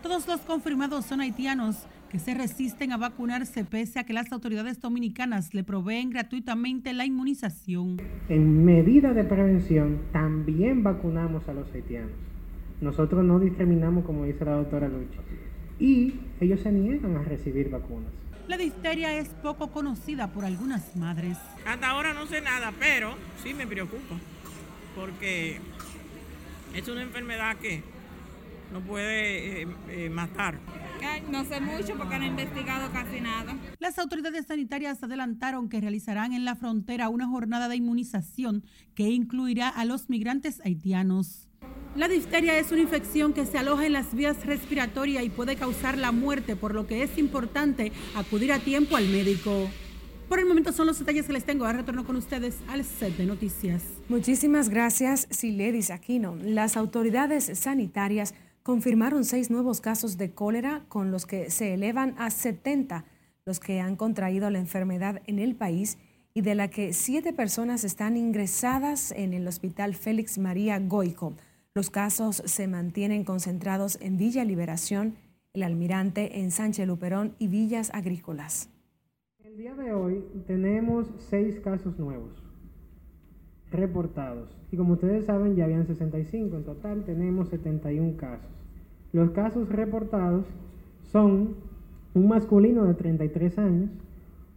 Todos 0.00 0.28
los 0.28 0.40
confirmados 0.42 1.06
son 1.06 1.20
haitianos 1.20 1.88
que 2.08 2.20
se 2.20 2.34
resisten 2.34 2.92
a 2.92 2.98
vacunarse 2.98 3.64
pese 3.64 3.98
a 3.98 4.04
que 4.04 4.12
las 4.12 4.30
autoridades 4.30 4.80
dominicanas 4.80 5.54
le 5.54 5.64
proveen 5.64 6.10
gratuitamente 6.10 6.92
la 6.92 7.04
inmunización. 7.04 8.00
En 8.28 8.64
medida 8.64 9.12
de 9.12 9.24
prevención 9.24 9.98
también 10.12 10.84
vacunamos 10.84 11.48
a 11.48 11.52
los 11.52 11.66
haitianos. 11.74 12.12
Nosotros 12.80 13.24
no 13.24 13.40
discriminamos 13.40 14.04
como 14.04 14.24
dice 14.24 14.44
la 14.44 14.52
doctora 14.52 14.86
Lucha. 14.86 15.18
Y 15.80 16.14
ellos 16.40 16.60
se 16.60 16.70
niegan 16.70 17.16
a 17.16 17.24
recibir 17.24 17.70
vacunas. 17.70 18.12
La 18.48 18.56
difteria 18.56 19.12
es 19.12 19.28
poco 19.28 19.70
conocida 19.70 20.28
por 20.28 20.46
algunas 20.46 20.96
madres. 20.96 21.36
Hasta 21.66 21.90
ahora 21.90 22.14
no 22.14 22.26
sé 22.26 22.40
nada, 22.40 22.72
pero 22.78 23.14
sí 23.42 23.52
me 23.52 23.66
preocupa, 23.66 24.16
porque 24.96 25.60
es 26.74 26.88
una 26.88 27.02
enfermedad 27.02 27.56
que 27.58 27.82
no 28.72 28.80
puede 28.80 29.62
eh, 29.62 29.68
eh, 29.90 30.08
matar. 30.08 30.58
no 31.30 31.44
sé 31.44 31.60
mucho 31.60 31.94
porque 31.98 32.14
han 32.14 32.24
investigado 32.24 32.90
casi 32.90 33.20
nada. 33.20 33.54
Las 33.80 33.98
autoridades 33.98 34.46
sanitarias 34.46 35.02
adelantaron 35.02 35.68
que 35.68 35.82
realizarán 35.82 36.32
en 36.32 36.46
la 36.46 36.56
frontera 36.56 37.10
una 37.10 37.28
jornada 37.28 37.68
de 37.68 37.76
inmunización 37.76 38.64
que 38.94 39.10
incluirá 39.10 39.68
a 39.68 39.84
los 39.84 40.08
migrantes 40.08 40.62
haitianos. 40.64 41.47
La 41.96 42.06
difteria 42.06 42.58
es 42.58 42.70
una 42.70 42.82
infección 42.82 43.32
que 43.32 43.46
se 43.46 43.58
aloja 43.58 43.86
en 43.86 43.92
las 43.92 44.14
vías 44.14 44.44
respiratorias 44.46 45.24
y 45.24 45.30
puede 45.30 45.56
causar 45.56 45.98
la 45.98 46.12
muerte, 46.12 46.54
por 46.54 46.74
lo 46.74 46.86
que 46.86 47.02
es 47.02 47.18
importante 47.18 47.92
acudir 48.14 48.52
a 48.52 48.58
tiempo 48.58 48.96
al 48.96 49.08
médico. 49.08 49.68
Por 50.28 50.38
el 50.38 50.46
momento 50.46 50.72
son 50.72 50.86
los 50.86 50.98
detalles 50.98 51.26
que 51.26 51.32
les 51.32 51.44
tengo. 51.44 51.64
Ahora 51.64 51.78
retorno 51.78 52.04
con 52.04 52.16
ustedes 52.16 52.58
al 52.68 52.84
set 52.84 53.16
de 53.16 53.24
noticias. 53.24 53.82
Muchísimas 54.08 54.68
gracias, 54.68 55.26
Siledis 55.30 55.90
Aquino. 55.90 56.36
Las 56.36 56.76
autoridades 56.76 57.50
sanitarias 57.58 58.34
confirmaron 58.62 59.24
seis 59.24 59.50
nuevos 59.50 59.80
casos 59.80 60.18
de 60.18 60.32
cólera, 60.32 60.84
con 60.88 61.10
los 61.10 61.24
que 61.24 61.50
se 61.50 61.74
elevan 61.74 62.14
a 62.18 62.30
70 62.30 63.06
los 63.48 63.60
que 63.60 63.80
han 63.80 63.96
contraído 63.96 64.50
la 64.50 64.58
enfermedad 64.58 65.22
en 65.26 65.38
el 65.38 65.56
país 65.56 65.96
y 66.34 66.42
de 66.42 66.54
la 66.54 66.68
que 66.68 66.92
siete 66.92 67.32
personas 67.32 67.82
están 67.82 68.18
ingresadas 68.18 69.10
en 69.12 69.32
el 69.32 69.48
Hospital 69.48 69.94
Félix 69.94 70.36
María 70.36 70.78
Goico. 70.78 71.34
Los 71.78 71.90
casos 71.90 72.42
se 72.44 72.66
mantienen 72.66 73.22
concentrados 73.22 74.00
en 74.02 74.16
Villa 74.16 74.44
Liberación, 74.44 75.14
El 75.52 75.62
Almirante, 75.62 76.40
en 76.40 76.50
Sánchez 76.50 76.88
Luperón 76.88 77.36
y 77.38 77.46
Villas 77.46 77.92
Agrícolas. 77.94 78.68
El 79.44 79.56
día 79.56 79.76
de 79.76 79.92
hoy 79.92 80.24
tenemos 80.48 81.06
seis 81.18 81.60
casos 81.60 81.96
nuevos 81.96 82.42
reportados. 83.70 84.58
Y 84.72 84.76
como 84.76 84.94
ustedes 84.94 85.26
saben, 85.26 85.54
ya 85.54 85.66
habían 85.66 85.86
65. 85.86 86.56
En 86.56 86.64
total 86.64 87.04
tenemos 87.04 87.48
71 87.50 88.16
casos. 88.16 88.50
Los 89.12 89.30
casos 89.30 89.68
reportados 89.68 90.46
son 91.12 91.54
un 92.12 92.26
masculino 92.26 92.86
de 92.86 92.94
33 92.94 93.56
años, 93.56 93.90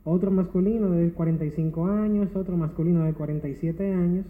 otro 0.06 0.32
masculino 0.32 0.90
de 0.90 1.12
45 1.12 1.86
años, 1.86 2.36
otro 2.36 2.58
masculino 2.58 3.04
de 3.04 3.14
47 3.14 3.94
años, 3.94 4.26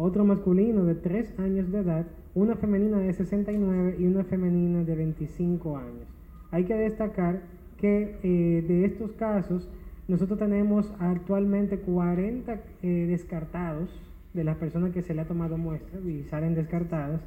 otro 0.00 0.24
masculino 0.24 0.84
de 0.84 0.94
3 0.94 1.38
años 1.38 1.70
de 1.70 1.80
edad 1.80 2.06
una 2.34 2.56
femenina 2.56 2.98
de 2.98 3.12
69 3.12 3.96
y 3.98 4.06
una 4.06 4.24
femenina 4.24 4.84
de 4.84 4.94
25 4.94 5.76
años. 5.76 6.06
Hay 6.50 6.64
que 6.64 6.74
destacar 6.74 7.42
que 7.76 8.18
eh, 8.22 8.64
de 8.66 8.84
estos 8.84 9.12
casos 9.12 9.68
nosotros 10.08 10.38
tenemos 10.38 10.92
actualmente 10.98 11.78
40 11.80 12.52
eh, 12.82 12.86
descartados 13.08 13.90
de 14.32 14.44
las 14.44 14.56
personas 14.56 14.92
que 14.92 15.02
se 15.02 15.14
le 15.14 15.22
ha 15.22 15.28
tomado 15.28 15.58
muestra 15.58 16.00
y 16.00 16.24
salen 16.24 16.54
descartadas. 16.54 17.20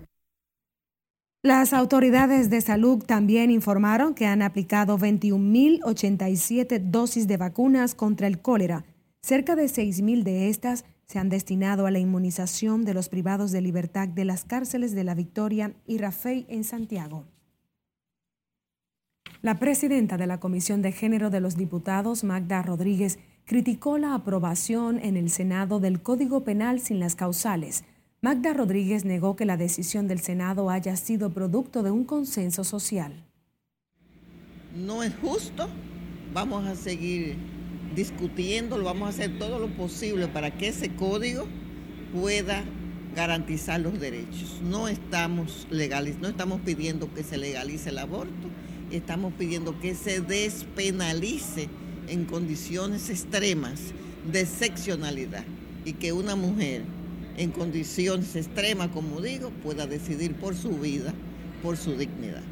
Las 1.44 1.74
autoridades 1.74 2.50
de 2.50 2.62
salud 2.62 3.04
también 3.06 3.52
informaron 3.52 4.14
que 4.16 4.26
han 4.26 4.42
aplicado 4.42 4.98
21.087 4.98 6.80
dosis 6.80 7.28
de 7.28 7.36
vacunas 7.36 7.96
contra 7.96 8.28
el 8.28 8.40
cólera 8.40 8.86
Cerca 9.26 9.56
de 9.56 9.68
6.000 9.68 10.24
de 10.24 10.50
estas 10.50 10.84
se 11.14 11.20
han 11.20 11.30
destinado 11.30 11.86
a 11.86 11.92
la 11.92 12.00
inmunización 12.00 12.86
de 12.86 12.96
los 12.96 13.08
privados 13.08 13.52
de 13.52 13.62
libertad 13.62 14.08
de 14.08 14.26
las 14.26 14.46
cárceles 14.46 14.96
de 14.96 15.04
La 15.04 15.14
Victoria 15.14 15.76
y 15.86 16.00
Rafey 16.00 16.48
en 16.50 16.64
Santiago. 16.64 17.26
La 19.44 19.60
presidenta 19.60 20.18
de 20.18 20.26
la 20.26 20.40
Comisión 20.40 20.82
de 20.82 20.92
Género 20.92 21.30
de 21.30 21.40
los 21.40 21.56
Diputados, 21.56 22.24
Magda 22.24 22.64
Rodríguez, 22.64 23.20
criticó 23.46 24.00
la 24.00 24.16
aprobación 24.16 24.98
en 25.04 25.16
el 25.16 25.30
Senado 25.30 25.80
del 25.80 26.02
Código 26.02 26.44
Penal 26.44 26.80
sin 26.80 27.00
las 27.00 27.14
causales. 27.14 27.84
Magda 28.22 28.52
Rodríguez 28.54 29.06
negó 29.06 29.36
que 29.36 29.46
la 29.46 29.56
decisión 29.56 30.08
del 30.08 30.20
Senado 30.20 30.72
haya 30.72 30.96
sido 30.96 31.30
producto 31.30 31.84
de 31.84 31.92
un 31.92 32.06
consenso 32.06 32.64
social. 32.64 33.24
No 34.76 35.04
es 35.04 35.14
justo, 35.22 35.68
vamos 36.34 36.66
a 36.66 36.76
seguir 36.76 37.38
discutiéndolo, 37.96 38.86
vamos 38.86 39.08
a 39.08 39.10
hacer 39.10 39.38
todo 39.38 39.60
lo 39.60 39.68
posible 39.70 40.28
para 40.28 40.52
que 40.52 40.70
ese 40.70 40.90
código 40.90 41.48
pueda 42.14 42.64
garantizar 43.16 43.80
los 43.80 44.00
derechos. 44.00 44.60
No 44.64 44.88
estamos 44.88 45.68
no 45.70 46.28
estamos 46.28 46.62
pidiendo 46.62 47.14
que 47.14 47.24
se 47.24 47.38
legalice 47.38 47.90
el 47.90 48.00
aborto, 48.00 48.48
estamos 48.92 49.34
pidiendo 49.34 49.80
que 49.80 49.96
se 49.96 50.22
despenalice 50.22 51.70
en 52.08 52.26
condiciones 52.26 53.10
extremas 53.10 53.80
de 54.32 54.42
excepcionalidad 54.42 55.44
y 55.86 55.94
que 55.94 56.14
una 56.14 56.36
mujer 56.36 56.84
en 57.38 57.52
condiciones 57.52 58.36
extremas, 58.36 58.90
como 58.90 59.22
digo, 59.22 59.50
pueda 59.64 59.88
decidir 59.88 60.36
por 60.36 60.56
su 60.56 60.78
vida, 60.78 61.14
por 61.62 61.78
su 61.78 61.96
dignidad. 61.96 62.44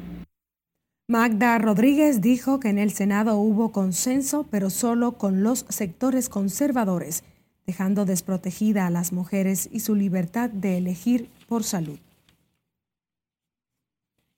Magda 1.08 1.58
Rodríguez 1.58 2.20
dijo 2.20 2.60
que 2.60 2.68
en 2.68 2.78
el 2.78 2.92
Senado 2.92 3.36
hubo 3.36 3.72
consenso, 3.72 4.46
pero 4.50 4.70
solo 4.70 5.18
con 5.18 5.42
los 5.42 5.66
sectores 5.68 6.28
conservadores, 6.28 7.24
dejando 7.66 8.04
desprotegida 8.04 8.86
a 8.86 8.90
las 8.90 9.12
mujeres 9.12 9.68
y 9.72 9.80
su 9.80 9.96
libertad 9.96 10.48
de 10.48 10.78
elegir 10.78 11.28
por 11.48 11.64
salud. 11.64 11.98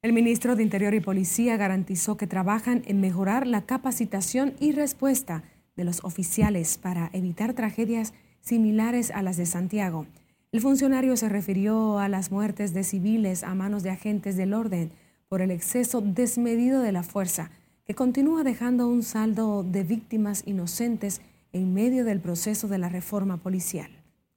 El 0.01 0.15
ministro 0.15 0.57
de 0.57 0.63
Interior 0.63 0.95
y 0.95 1.01
Policía 1.01 1.57
garantizó 1.59 2.17
que 2.17 2.27
trabajan 2.27 2.83
en 2.87 3.01
mejorar 3.01 3.47
la 3.47 3.63
capacitación 3.63 4.55
y 4.59 4.73
respuesta 4.73 5.45
de 5.77 5.85
los 5.85 6.03
oficiales 6.03 6.79
para 6.79 7.11
evitar 7.13 7.53
tragedias 7.53 8.15
similares 8.41 9.11
a 9.11 9.23
las 9.23 9.37
de 9.37 9.47
Santiago. 9.47 10.07
El 10.51 10.61
funcionario 10.61 11.17
se 11.17 11.29
refirió 11.29 11.99
a 11.99 12.09
las 12.09 12.31
muertes 12.31 12.73
de 12.73 12.85
civiles 12.85 13.45
a 13.45 13.55
manos 13.55 13.83
de 13.83 13.91
agentes 13.91 14.37
del 14.37 14.55
orden 14.55 14.93
por 15.29 15.43
el 15.43 15.51
exceso 15.51 16.01
desmedido 16.01 16.81
de 16.81 16.93
la 16.93 17.03
fuerza, 17.03 17.51
que 17.85 17.95
continúa 17.95 18.45
dejando 18.45 18.89
un 18.89 19.03
saldo 19.03 19.63
de 19.63 19.83
víctimas 19.83 20.43
inocentes 20.47 21.21
en 21.53 21.75
medio 21.75 22.05
del 22.05 22.21
proceso 22.21 22.69
de 22.69 22.79
la 22.79 22.89
reforma 22.89 23.37
policial. 23.39 23.91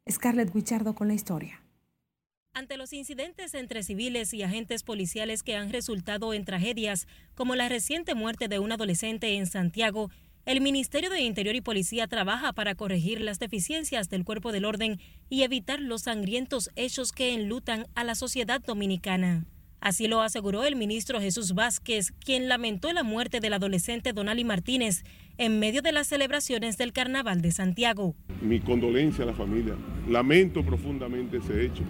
Scarlett 0.09 0.53
Guichardo 0.53 0.95
con 0.95 1.07
la 1.07 1.13
historia. 1.13 1.61
Ante 2.53 2.77
los 2.77 2.91
incidentes 2.91 3.53
entre 3.53 3.83
civiles 3.83 4.33
y 4.33 4.41
agentes 4.41 4.81
policiales 4.83 5.43
que 5.43 5.55
han 5.55 5.71
resultado 5.71 6.33
en 6.33 6.43
tragedias, 6.43 7.07
como 7.35 7.55
la 7.55 7.69
reciente 7.69 8.15
muerte 8.15 8.47
de 8.47 8.59
un 8.59 8.71
adolescente 8.71 9.35
en 9.35 9.45
Santiago, 9.45 10.09
el 10.45 10.61
Ministerio 10.61 11.09
de 11.09 11.21
Interior 11.21 11.55
y 11.55 11.61
Policía 11.61 12.07
trabaja 12.07 12.53
para 12.53 12.73
corregir 12.73 13.21
las 13.21 13.37
deficiencias 13.37 14.09
del 14.09 14.23
cuerpo 14.23 14.51
del 14.51 14.65
orden 14.65 14.99
y 15.29 15.43
evitar 15.43 15.79
los 15.79 16.03
sangrientos 16.03 16.71
hechos 16.75 17.11
que 17.11 17.33
enlutan 17.33 17.85
a 17.95 18.03
la 18.03 18.15
sociedad 18.15 18.61
dominicana. 18.61 19.45
Así 19.79 20.07
lo 20.07 20.21
aseguró 20.21 20.63
el 20.63 20.75
ministro 20.75 21.21
Jesús 21.21 21.53
Vázquez, 21.53 22.11
quien 22.11 22.49
lamentó 22.49 22.91
la 22.93 23.03
muerte 23.03 23.39
del 23.39 23.53
adolescente 23.53 24.11
Donali 24.11 24.43
Martínez 24.43 25.03
en 25.37 25.59
medio 25.59 25.81
de 25.81 25.91
las 25.91 26.07
celebraciones 26.07 26.77
del 26.77 26.93
Carnaval 26.93 27.41
de 27.41 27.51
Santiago. 27.51 28.15
Mi 28.41 28.59
condolencia 28.59 29.23
a 29.23 29.27
la 29.27 29.33
familia. 29.33 29.75
Lamento 30.09 30.63
profundamente 30.63 31.37
ese 31.37 31.65
hecho 31.65 31.83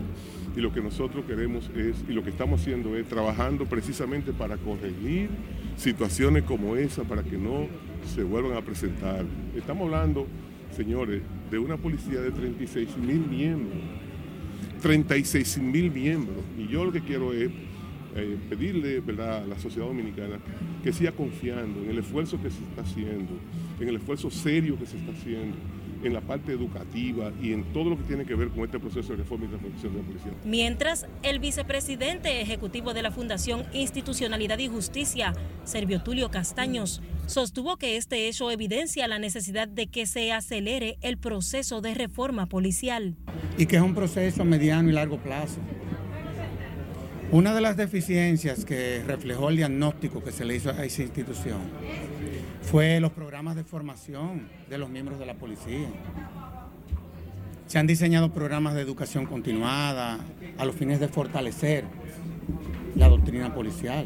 y 0.58 0.60
lo 0.60 0.74
que 0.74 0.82
nosotros 0.82 1.24
queremos 1.26 1.70
es, 1.76 2.04
y 2.10 2.14
lo 2.14 2.24
que 2.24 2.32
estamos 2.32 2.60
haciendo 2.60 2.98
es 2.98 3.08
trabajando 3.08 3.66
precisamente 3.66 4.34
para 4.34 4.58
corregir 4.58 5.30
situaciones 5.78 6.44
como 6.44 6.76
esa, 6.76 7.04
para 7.04 7.22
que 7.22 7.38
no 7.38 7.68
se 8.16 8.24
vuelvan 8.24 8.58
a 8.58 8.62
presentar. 8.62 9.24
Estamos 9.56 9.86
hablando, 9.86 10.26
señores, 10.76 11.22
de 11.52 11.60
una 11.60 11.78
policía 11.78 12.22
de 12.22 12.32
36 12.32 12.98
mil 12.98 13.20
miembros. 13.20 13.78
36 14.82 15.60
mil 15.60 15.92
miembros. 15.92 16.44
Y 16.58 16.68
yo 16.68 16.86
lo 16.86 16.92
que 16.92 17.02
quiero 17.02 17.34
es 17.34 17.52
eh, 18.18 18.38
pedirle 18.50 19.00
¿verdad? 19.00 19.44
a 19.44 19.48
la 19.48 19.60
sociedad 19.60 19.88
dominicana 19.88 20.40
que 20.84 20.92
siga 20.92 21.12
confiando 21.12 21.82
en 21.84 21.90
el 21.92 22.00
esfuerzo 22.00 22.42
que 22.42 22.50
se 22.50 22.64
está 22.64 22.82
haciendo, 22.82 23.34
en 23.80 23.88
el 23.88 23.96
esfuerzo 23.96 24.30
serio 24.32 24.78
que 24.78 24.86
se 24.86 24.98
está 24.98 25.12
haciendo 25.12 25.56
en 26.04 26.14
la 26.14 26.22
parte 26.22 26.52
educativa 26.52 27.32
y 27.42 27.54
en 27.54 27.64
todo 27.74 27.90
lo 27.92 27.98
que 27.98 28.04
tiene 28.04 28.26
que 28.26 28.36
ver 28.36 28.50
con 28.50 28.64
este 28.64 28.80
proceso 28.80 29.10
de 29.10 29.18
reforma 29.18 29.46
y 29.46 29.50
transformación 29.50 29.94
de 29.94 30.00
la 30.00 30.06
policía. 30.06 30.32
Mientras, 30.46 31.08
el 31.24 31.40
vicepresidente 31.40 32.42
ejecutivo 32.42 32.94
de 32.94 33.02
la 33.02 33.12
Fundación 33.12 33.66
Institucionalidad 33.74 34.60
y 34.60 34.68
Justicia, 34.68 35.34
Servio 35.64 36.02
Tulio 36.02 36.30
Castaños, 36.30 37.02
sostuvo 37.26 37.78
que 37.78 37.98
este 37.98 38.28
hecho 38.28 38.52
evidencia 38.52 39.08
la 39.08 39.20
necesidad 39.20 39.68
de 39.68 39.88
que 39.88 40.06
se 40.06 40.32
acelere 40.32 40.98
el 41.02 41.18
proceso 41.18 41.82
de 41.82 41.94
reforma 41.94 42.46
policial. 42.48 43.16
Y 43.58 43.66
que 43.66 43.78
es 43.78 43.82
un 43.82 43.96
proceso 43.96 44.44
a 44.44 44.46
mediano 44.46 44.90
y 44.90 44.94
largo 44.94 45.18
plazo. 45.18 45.60
Una 47.30 47.54
de 47.54 47.60
las 47.60 47.76
deficiencias 47.76 48.64
que 48.64 49.04
reflejó 49.06 49.50
el 49.50 49.58
diagnóstico 49.58 50.24
que 50.24 50.32
se 50.32 50.46
le 50.46 50.56
hizo 50.56 50.70
a 50.70 50.86
esa 50.86 51.02
institución 51.02 51.58
fue 52.62 53.02
los 53.02 53.12
programas 53.12 53.58
de 53.58 53.66
formación 53.66 54.48
de 54.70 54.78
los 54.78 54.90
miembros 54.90 55.20
de 55.20 55.26
la 55.26 55.34
policía. 55.34 55.90
Se 57.66 57.80
han 57.80 57.86
diseñado 57.86 58.32
programas 58.32 58.76
de 58.76 58.82
educación 58.82 59.26
continuada 59.26 60.20
a 60.58 60.64
los 60.64 60.74
fines 60.74 61.02
de 61.02 61.10
fortalecer 61.10 61.84
la 62.96 63.10
doctrina 63.10 63.54
policial, 63.54 64.06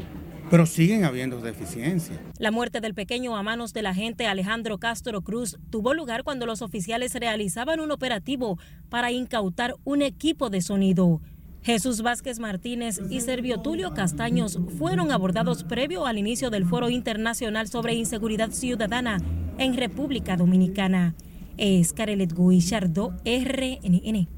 pero 0.50 0.66
siguen 0.66 1.04
habiendo 1.04 1.40
deficiencias. 1.40 2.18
La 2.38 2.50
muerte 2.50 2.80
del 2.80 2.92
pequeño 2.92 3.36
a 3.36 3.42
manos 3.44 3.72
del 3.72 3.86
agente 3.86 4.26
Alejandro 4.26 4.78
Castro 4.78 5.22
Cruz 5.22 5.58
tuvo 5.70 5.94
lugar 5.94 6.24
cuando 6.24 6.44
los 6.44 6.60
oficiales 6.60 7.14
realizaban 7.14 7.78
un 7.78 7.92
operativo 7.92 8.58
para 8.88 9.12
incautar 9.12 9.76
un 9.84 10.02
equipo 10.02 10.50
de 10.50 10.60
sonido. 10.60 11.20
Jesús 11.62 12.02
Vázquez 12.02 12.40
Martínez 12.40 13.00
y 13.08 13.20
Servio 13.20 13.60
Tulio 13.60 13.94
Castaños 13.94 14.58
fueron 14.78 15.12
abordados 15.12 15.62
previo 15.62 16.06
al 16.06 16.18
inicio 16.18 16.50
del 16.50 16.66
Foro 16.66 16.90
Internacional 16.90 17.68
sobre 17.68 17.94
Inseguridad 17.94 18.50
Ciudadana 18.50 19.18
en 19.58 19.76
República 19.76 20.36
Dominicana. 20.36 21.14
Es 21.58 21.92
Carelet 21.92 22.34
Guillardo, 22.36 23.14
RNN. 23.24 24.28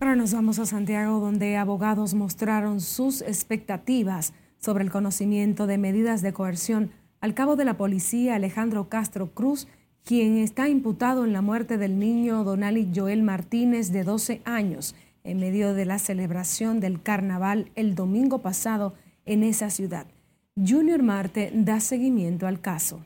Ahora 0.00 0.16
nos 0.16 0.32
vamos 0.32 0.58
a 0.58 0.64
Santiago, 0.64 1.20
donde 1.20 1.58
abogados 1.58 2.14
mostraron 2.14 2.80
sus 2.80 3.20
expectativas 3.20 4.32
sobre 4.58 4.82
el 4.82 4.90
conocimiento 4.90 5.66
de 5.66 5.76
medidas 5.76 6.22
de 6.22 6.32
coerción 6.32 6.90
al 7.20 7.34
cabo 7.34 7.54
de 7.54 7.66
la 7.66 7.76
policía 7.76 8.36
Alejandro 8.36 8.88
Castro 8.88 9.34
Cruz, 9.34 9.68
quien 10.04 10.38
está 10.38 10.70
imputado 10.70 11.26
en 11.26 11.34
la 11.34 11.42
muerte 11.42 11.76
del 11.76 11.98
niño 11.98 12.44
Donali 12.44 12.90
Joel 12.94 13.22
Martínez 13.22 13.92
de 13.92 14.04
12 14.04 14.40
años 14.46 14.94
en 15.24 15.38
medio 15.38 15.74
de 15.74 15.84
la 15.84 15.98
celebración 15.98 16.80
del 16.80 17.02
carnaval 17.02 17.70
el 17.74 17.94
domingo 17.94 18.42
pasado 18.42 18.94
en 19.24 19.42
esa 19.42 19.70
ciudad. 19.70 20.06
Junior 20.56 21.02
Marte 21.02 21.50
da 21.54 21.80
seguimiento 21.80 22.46
al 22.46 22.60
caso. 22.60 23.04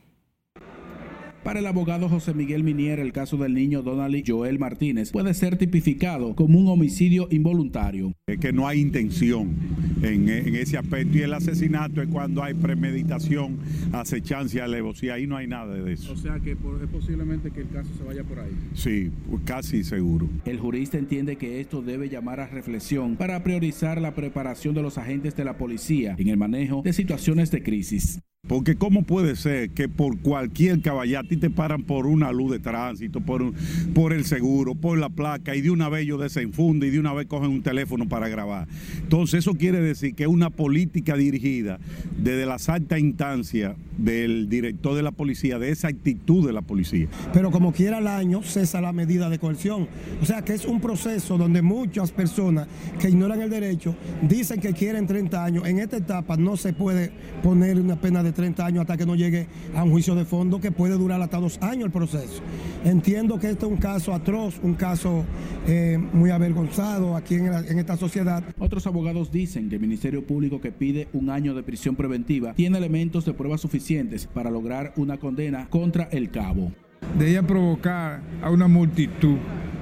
Para 1.47 1.61
el 1.61 1.65
abogado 1.67 2.09
José 2.09 2.33
Miguel 2.33 2.65
Minier, 2.65 2.99
el 2.99 3.13
caso 3.13 3.37
del 3.37 3.53
niño 3.53 3.81
Donald 3.81 4.21
Joel 4.27 4.59
Martínez 4.59 5.13
puede 5.13 5.33
ser 5.33 5.57
tipificado 5.57 6.35
como 6.35 6.59
un 6.59 6.67
homicidio 6.67 7.29
involuntario. 7.31 8.11
Que 8.41 8.51
no 8.51 8.67
hay 8.67 8.81
intención 8.81 9.55
en, 10.03 10.27
ese 10.27 10.77
aspecto 10.77 11.17
y 11.17 11.21
el 11.21 11.33
asesinato 11.33 12.01
es 12.01 12.09
cuando 12.09 12.43
hay 12.43 12.53
premeditación, 12.53 13.59
acechancia, 13.93 14.65
alevosía, 14.65 15.13
ahí 15.13 15.25
no 15.25 15.37
hay 15.37 15.47
nada 15.47 15.73
de 15.73 15.93
eso. 15.93 16.11
O 16.11 16.17
sea 16.17 16.37
que 16.41 16.51
es 16.51 16.57
posiblemente 16.91 17.49
que 17.51 17.61
el 17.61 17.69
caso 17.69 17.91
se 17.97 18.03
vaya 18.03 18.25
por 18.25 18.39
ahí. 18.39 18.51
Sí, 18.73 19.09
casi 19.45 19.85
seguro. 19.85 20.27
El 20.43 20.59
jurista 20.59 20.97
entiende 20.97 21.37
que 21.37 21.61
esto 21.61 21.81
debe 21.81 22.09
llamar 22.09 22.41
a 22.41 22.47
reflexión 22.47 23.15
para 23.15 23.41
priorizar 23.45 24.01
la 24.01 24.13
preparación 24.13 24.75
de 24.75 24.81
los 24.81 24.97
agentes 24.97 25.37
de 25.37 25.45
la 25.45 25.57
policía 25.57 26.13
en 26.17 26.27
el 26.27 26.35
manejo 26.35 26.81
de 26.83 26.91
situaciones 26.91 27.51
de 27.51 27.63
crisis. 27.63 28.19
Porque 28.47 28.75
¿cómo 28.75 29.03
puede 29.03 29.35
ser 29.35 29.71
que 29.71 29.89
por 29.89 30.19
cualquier 30.19 30.81
caballete 30.81 31.37
te 31.37 31.49
paran 31.49 31.83
por 31.83 32.07
una 32.07 32.31
luz 32.31 32.51
de 32.51 32.59
tránsito, 32.59 33.21
por, 33.21 34.13
el 34.13 34.25
seguro, 34.25 34.75
por 34.75 34.97
la 34.97 35.09
placa 35.09 35.55
y 35.55 35.61
de 35.61 35.69
una 35.69 35.89
vez 35.89 36.03
ellos 36.03 36.21
desenfunden 36.21 36.89
y 36.89 36.91
de 36.93 36.99
una 36.99 37.13
vez 37.13 37.27
cogen 37.27 37.49
un 37.49 37.63
teléfono 37.63 38.07
para 38.07 38.29
grabar? 38.29 38.67
Entonces 39.01 39.39
eso 39.39 39.53
quiere 39.55 39.81
decir 39.81 40.15
que 40.15 40.27
una 40.27 40.49
política 40.49 41.15
dirigida 41.15 41.79
desde 42.17 42.45
las 42.45 42.69
altas 42.69 42.99
instancias 42.99 43.75
del 43.97 44.47
director 44.49 44.95
de 44.95 45.03
la 45.03 45.11
policía, 45.11 45.59
de 45.59 45.71
esa 45.71 45.87
actitud 45.87 46.45
de 46.45 46.53
la 46.53 46.61
policía. 46.61 47.07
Pero 47.33 47.51
como 47.51 47.73
quiera 47.73 47.97
al 47.97 48.07
año 48.07 48.43
cesa 48.43 48.79
la 48.81 48.93
medida 48.93 49.29
de 49.29 49.39
coerción. 49.39 49.87
O 50.21 50.25
sea 50.25 50.43
que 50.43 50.53
es 50.53 50.65
un 50.65 50.79
proceso 50.79 51.37
donde 51.37 51.61
muchas 51.61 52.11
personas 52.11 52.67
que 52.99 53.09
ignoran 53.09 53.41
el 53.41 53.49
derecho 53.49 53.95
dicen 54.21 54.59
que 54.59 54.73
quieren 54.73 55.07
30 55.07 55.43
años. 55.43 55.67
En 55.67 55.79
esta 55.79 55.97
etapa 55.97 56.37
no 56.37 56.57
se 56.57 56.73
puede 56.73 57.11
poner 57.43 57.79
una 57.79 57.99
pena 57.99 58.23
de 58.23 58.31
30 58.37 58.65
años 58.65 58.81
hasta 58.81 58.95
que 58.95 59.05
no 59.05 59.15
llegue 59.15 59.47
a 59.75 59.83
un 59.83 59.91
juicio 59.91 60.15
de 60.15 60.23
fondo 60.23 60.61
que 60.61 60.71
puede 60.71 60.93
durar 60.93 61.21
hasta 61.21 61.39
dos 61.39 61.57
años 61.61 61.85
el 61.85 61.91
proceso. 61.91 62.41
Entiendo 62.85 63.39
que 63.39 63.49
este 63.49 63.65
es 63.65 63.71
un 63.71 63.77
caso 63.77 64.13
atroz, 64.13 64.59
un 64.63 64.75
caso 64.75 65.25
eh, 65.67 65.97
muy 66.13 66.29
avergonzado 66.29 67.17
aquí 67.17 67.35
en, 67.35 67.47
en 67.47 67.79
esta 67.79 67.97
sociedad. 67.97 68.43
Otros 68.59 68.87
abogados 68.87 69.31
dicen 69.31 69.67
que 69.67 69.75
el 69.75 69.81
Ministerio 69.81 70.25
Público 70.25 70.61
que 70.61 70.71
pide 70.71 71.09
un 71.11 71.29
año 71.29 71.53
de 71.53 71.63
prisión 71.63 71.95
preventiva 71.95 72.53
tiene 72.53 72.77
elementos 72.77 73.25
de 73.25 73.33
pruebas 73.33 73.59
suficientes 73.59 74.27
para 74.27 74.51
lograr 74.51 74.93
una 74.95 75.17
condena 75.17 75.67
contra 75.69 76.05
el 76.11 76.29
cabo. 76.29 76.71
De 77.17 77.31
ella 77.31 77.41
provocar 77.41 78.21
a 78.41 78.51
una 78.51 78.67
multitud 78.67 79.37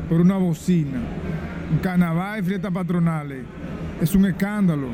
por 0.08 0.22
una 0.22 0.38
bocina, 0.38 1.02
un 1.72 1.80
carnaval 1.80 2.40
y 2.40 2.44
fiestas 2.44 2.72
patronales, 2.72 3.44
es 4.02 4.16
un 4.16 4.26
escándalo. 4.26 4.88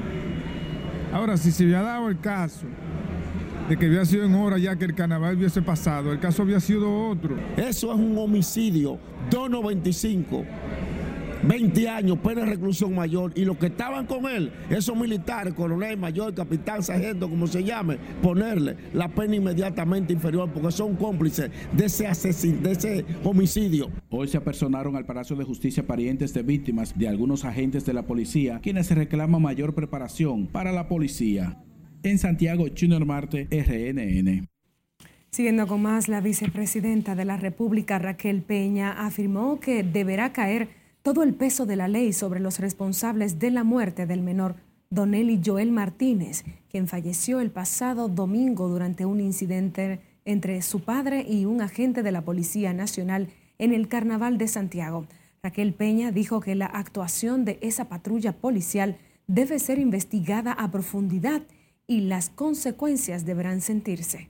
Ahora, 1.13 1.37
si 1.37 1.51
se 1.51 1.63
había 1.65 1.81
dado 1.81 2.09
el 2.09 2.19
caso 2.19 2.65
de 3.71 3.77
que 3.77 3.85
había 3.85 4.03
sido 4.03 4.25
en 4.25 4.35
hora 4.35 4.57
ya 4.57 4.75
que 4.75 4.83
el 4.83 4.93
carnaval 4.93 5.37
hubiese 5.37 5.61
pasado, 5.61 6.11
el 6.11 6.19
caso 6.19 6.41
había 6.41 6.59
sido 6.59 7.07
otro. 7.07 7.37
Eso 7.55 7.93
es 7.93 7.97
un 7.97 8.17
homicidio, 8.17 8.99
295. 9.29 10.45
20 11.43 11.87
años, 11.87 12.17
pena 12.17 12.41
de 12.41 12.47
reclusión 12.47 12.93
mayor, 12.93 13.31
y 13.33 13.45
los 13.45 13.55
que 13.55 13.67
estaban 13.67 14.07
con 14.07 14.25
él, 14.25 14.51
esos 14.69 14.97
militares, 14.97 15.53
coronel, 15.53 15.97
mayor, 15.97 16.33
capitán, 16.33 16.83
sargento, 16.83 17.29
como 17.29 17.47
se 17.47 17.63
llame, 17.63 17.97
ponerle 18.21 18.75
la 18.93 19.07
pena 19.07 19.37
inmediatamente 19.37 20.11
inferior, 20.11 20.49
porque 20.53 20.73
son 20.73 20.97
cómplices 20.97 21.49
de 21.71 21.85
ese, 21.85 22.07
asesin 22.07 22.61
de 22.61 22.71
ese 22.73 23.05
homicidio. 23.23 23.89
Hoy 24.09 24.27
se 24.27 24.35
apersonaron 24.35 24.97
al 24.97 25.05
Palacio 25.05 25.37
de 25.37 25.45
Justicia 25.45 25.87
parientes 25.87 26.33
de 26.33 26.43
víctimas 26.43 26.99
de 26.99 27.07
algunos 27.07 27.45
agentes 27.45 27.85
de 27.85 27.93
la 27.93 28.03
policía, 28.03 28.59
quienes 28.61 28.91
reclaman 28.91 29.41
mayor 29.41 29.73
preparación 29.73 30.47
para 30.47 30.73
la 30.73 30.89
policía. 30.89 31.57
En 32.03 32.17
Santiago, 32.17 32.65
Junior 32.77 33.05
Marte, 33.05 33.47
RNN. 33.51 34.47
Siguiendo 35.29 35.67
con 35.67 35.81
más, 35.81 36.07
la 36.07 36.19
vicepresidenta 36.19 37.15
de 37.15 37.25
la 37.25 37.37
República, 37.37 37.99
Raquel 37.99 38.41
Peña, 38.41 39.05
afirmó 39.05 39.59
que 39.59 39.83
deberá 39.83 40.33
caer 40.33 40.69
todo 41.03 41.23
el 41.23 41.33
peso 41.33 41.65
de 41.65 41.75
la 41.75 41.87
ley 41.87 42.11
sobre 42.11 42.39
los 42.39 42.59
responsables 42.59 43.39
de 43.39 43.51
la 43.51 43.63
muerte 43.63 44.05
del 44.05 44.21
menor 44.21 44.55
Donelli 44.89 45.39
Joel 45.43 45.71
Martínez, 45.71 46.43
quien 46.69 46.87
falleció 46.87 47.39
el 47.39 47.49
pasado 47.49 48.09
domingo 48.09 48.67
durante 48.67 49.05
un 49.05 49.21
incidente 49.21 50.01
entre 50.25 50.61
su 50.61 50.81
padre 50.81 51.25
y 51.27 51.45
un 51.45 51.61
agente 51.61 52.03
de 52.03 52.11
la 52.11 52.23
Policía 52.23 52.73
Nacional 52.73 53.29
en 53.57 53.73
el 53.73 53.87
Carnaval 53.87 54.37
de 54.37 54.47
Santiago. 54.47 55.05
Raquel 55.43 55.73
Peña 55.73 56.11
dijo 56.11 56.41
que 56.41 56.55
la 56.55 56.65
actuación 56.65 57.45
de 57.45 57.57
esa 57.61 57.87
patrulla 57.87 58.33
policial 58.33 58.97
debe 59.27 59.59
ser 59.59 59.79
investigada 59.79 60.51
a 60.51 60.69
profundidad 60.71 61.41
y 61.91 61.99
las 61.99 62.29
consecuencias 62.29 63.25
deberán 63.25 63.59
sentirse. 63.59 64.29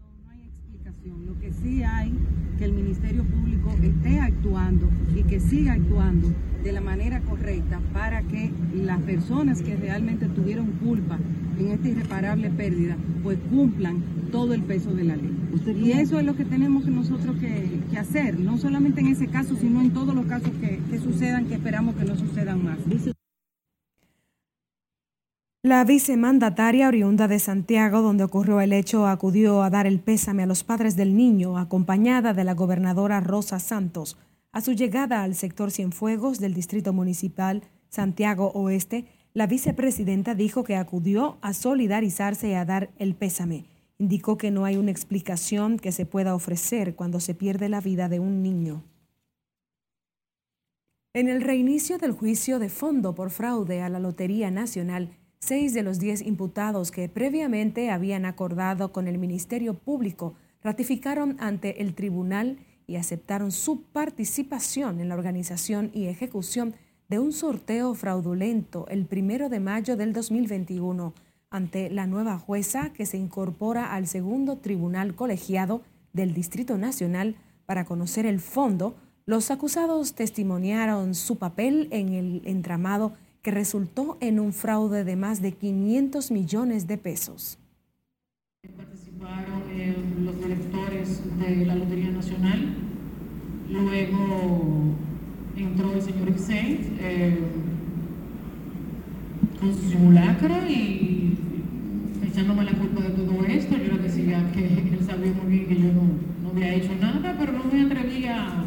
No 0.00 0.30
hay 0.30 0.40
explicación. 0.46 1.26
Lo 1.26 1.38
que 1.38 1.52
sí 1.52 1.82
hay 1.82 2.14
que 2.56 2.64
el 2.64 2.72
Ministerio 2.72 3.24
Público 3.24 3.74
esté 3.82 4.20
actuando 4.20 4.88
y 5.14 5.22
que 5.24 5.38
siga 5.38 5.74
actuando 5.74 6.32
de 6.64 6.72
la 6.72 6.80
manera 6.80 7.20
correcta 7.20 7.78
para 7.92 8.22
que 8.22 8.50
las 8.74 9.02
personas 9.02 9.60
que 9.60 9.76
realmente 9.76 10.30
tuvieron 10.30 10.70
culpa 10.82 11.18
en 11.58 11.72
esta 11.72 11.88
irreparable 11.88 12.48
pérdida, 12.48 12.96
pues 13.22 13.38
cumplan 13.50 14.02
todo 14.32 14.54
el 14.54 14.62
peso 14.62 14.94
de 14.94 15.04
la 15.04 15.16
ley. 15.16 15.36
Y 15.84 15.92
eso 15.92 16.18
es 16.18 16.24
lo 16.24 16.36
que 16.36 16.46
tenemos 16.46 16.86
nosotros 16.86 17.36
que, 17.36 17.98
hacer, 17.98 18.40
no 18.40 18.56
solamente 18.56 19.02
en 19.02 19.08
ese 19.08 19.26
caso, 19.26 19.56
sino 19.56 19.82
en 19.82 19.90
todos 19.90 20.14
los 20.14 20.24
casos 20.24 20.52
que, 20.62 20.80
que 20.90 20.98
sucedan, 21.00 21.48
que 21.48 21.54
esperamos 21.56 21.96
que 21.96 22.04
no 22.06 22.16
sucedan 22.16 22.64
más. 22.64 22.78
La 25.66 25.82
vicemandataria 25.82 26.86
oriunda 26.86 27.26
de 27.26 27.40
Santiago, 27.40 28.00
donde 28.00 28.22
ocurrió 28.22 28.60
el 28.60 28.72
hecho, 28.72 29.08
acudió 29.08 29.64
a 29.64 29.68
dar 29.68 29.88
el 29.88 29.98
pésame 29.98 30.44
a 30.44 30.46
los 30.46 30.62
padres 30.62 30.94
del 30.94 31.16
niño, 31.16 31.58
acompañada 31.58 32.34
de 32.34 32.44
la 32.44 32.54
gobernadora 32.54 33.18
Rosa 33.18 33.58
Santos. 33.58 34.16
A 34.52 34.60
su 34.60 34.74
llegada 34.74 35.24
al 35.24 35.34
sector 35.34 35.72
Cienfuegos 35.72 36.38
del 36.38 36.54
Distrito 36.54 36.92
Municipal 36.92 37.64
Santiago 37.88 38.52
Oeste, 38.54 39.06
la 39.34 39.48
vicepresidenta 39.48 40.36
dijo 40.36 40.62
que 40.62 40.76
acudió 40.76 41.36
a 41.40 41.52
solidarizarse 41.52 42.50
y 42.50 42.54
a 42.54 42.64
dar 42.64 42.90
el 43.00 43.16
pésame. 43.16 43.64
Indicó 43.98 44.38
que 44.38 44.52
no 44.52 44.66
hay 44.66 44.76
una 44.76 44.92
explicación 44.92 45.80
que 45.80 45.90
se 45.90 46.06
pueda 46.06 46.36
ofrecer 46.36 46.94
cuando 46.94 47.18
se 47.18 47.34
pierde 47.34 47.68
la 47.68 47.80
vida 47.80 48.08
de 48.08 48.20
un 48.20 48.40
niño. 48.40 48.84
En 51.12 51.26
el 51.26 51.42
reinicio 51.42 51.98
del 51.98 52.12
juicio 52.12 52.60
de 52.60 52.68
fondo 52.68 53.16
por 53.16 53.30
fraude 53.30 53.82
a 53.82 53.88
la 53.88 53.98
Lotería 53.98 54.52
Nacional, 54.52 55.10
Seis 55.38 55.74
de 55.74 55.82
los 55.82 55.98
diez 55.98 56.22
imputados 56.22 56.90
que 56.90 57.08
previamente 57.08 57.90
habían 57.90 58.24
acordado 58.24 58.92
con 58.92 59.06
el 59.06 59.18
Ministerio 59.18 59.74
Público 59.74 60.34
ratificaron 60.62 61.36
ante 61.38 61.82
el 61.82 61.94
tribunal 61.94 62.58
y 62.86 62.96
aceptaron 62.96 63.52
su 63.52 63.82
participación 63.82 65.00
en 65.00 65.08
la 65.08 65.14
organización 65.14 65.90
y 65.92 66.06
ejecución 66.06 66.74
de 67.08 67.18
un 67.18 67.32
sorteo 67.32 67.94
fraudulento 67.94 68.86
el 68.88 69.06
primero 69.06 69.48
de 69.48 69.60
mayo 69.60 69.96
del 69.96 70.12
2021 70.12 71.14
ante 71.50 71.90
la 71.90 72.06
nueva 72.06 72.38
jueza 72.38 72.92
que 72.92 73.06
se 73.06 73.16
incorpora 73.16 73.92
al 73.94 74.06
segundo 74.06 74.58
tribunal 74.58 75.14
colegiado 75.14 75.82
del 76.12 76.34
Distrito 76.34 76.76
Nacional 76.78 77.36
para 77.66 77.84
conocer 77.84 78.26
el 78.26 78.40
fondo. 78.40 78.96
Los 79.26 79.50
acusados 79.50 80.14
testimoniaron 80.14 81.14
su 81.14 81.36
papel 81.36 81.88
en 81.90 82.12
el 82.12 82.42
entramado 82.44 83.12
resultó 83.50 84.16
en 84.20 84.40
un 84.40 84.52
fraude 84.52 85.04
de 85.04 85.16
más 85.16 85.42
de 85.42 85.52
500 85.52 86.30
millones 86.30 86.86
de 86.86 86.98
pesos. 86.98 87.58
Participaron 88.76 89.62
eh, 89.70 89.94
los 90.22 90.38
directores 90.38 91.22
de 91.38 91.66
la 91.66 91.74
Lotería 91.76 92.10
Nacional, 92.10 92.74
luego 93.70 94.94
entró 95.56 95.92
el 95.92 96.02
señor 96.02 96.30
Hussein 96.30 96.96
eh, 97.00 97.38
con 99.60 99.74
su 99.74 99.90
simulacro 99.90 100.54
y 100.68 101.36
echándome 102.24 102.64
la 102.64 102.72
culpa 102.72 103.02
de 103.02 103.10
todo 103.10 103.44
esto. 103.46 103.76
Yo 103.76 103.96
le 103.96 104.02
decía 104.02 104.50
que 104.52 104.66
él 104.66 104.98
sabía 105.06 105.32
muy 105.32 105.52
bien 105.52 105.66
que 105.66 105.74
yo 105.76 105.92
no, 105.92 106.02
no 106.42 106.50
había 106.50 106.74
hecho 106.74 106.94
nada, 107.00 107.36
pero 107.38 107.52
no 107.52 107.64
me 107.64 107.82
atrevía 107.82 108.44
a 108.44 108.64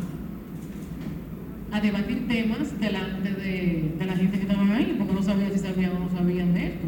debatir 1.82 2.27
temas 2.27 2.79
delante 2.79 3.29
de, 3.32 3.93
de, 3.97 4.05
la 4.05 4.15
gente 4.15 4.38
que 4.38 4.43
estaba 4.43 4.75
ahí, 4.75 4.95
porque 4.97 5.13
no 5.13 5.21
sabía 5.21 5.49
si 5.51 5.60
sabían 5.60 5.91
o 5.95 5.99
no 5.99 6.10
sabían 6.10 6.53
de 6.53 6.65
esto. 6.67 6.88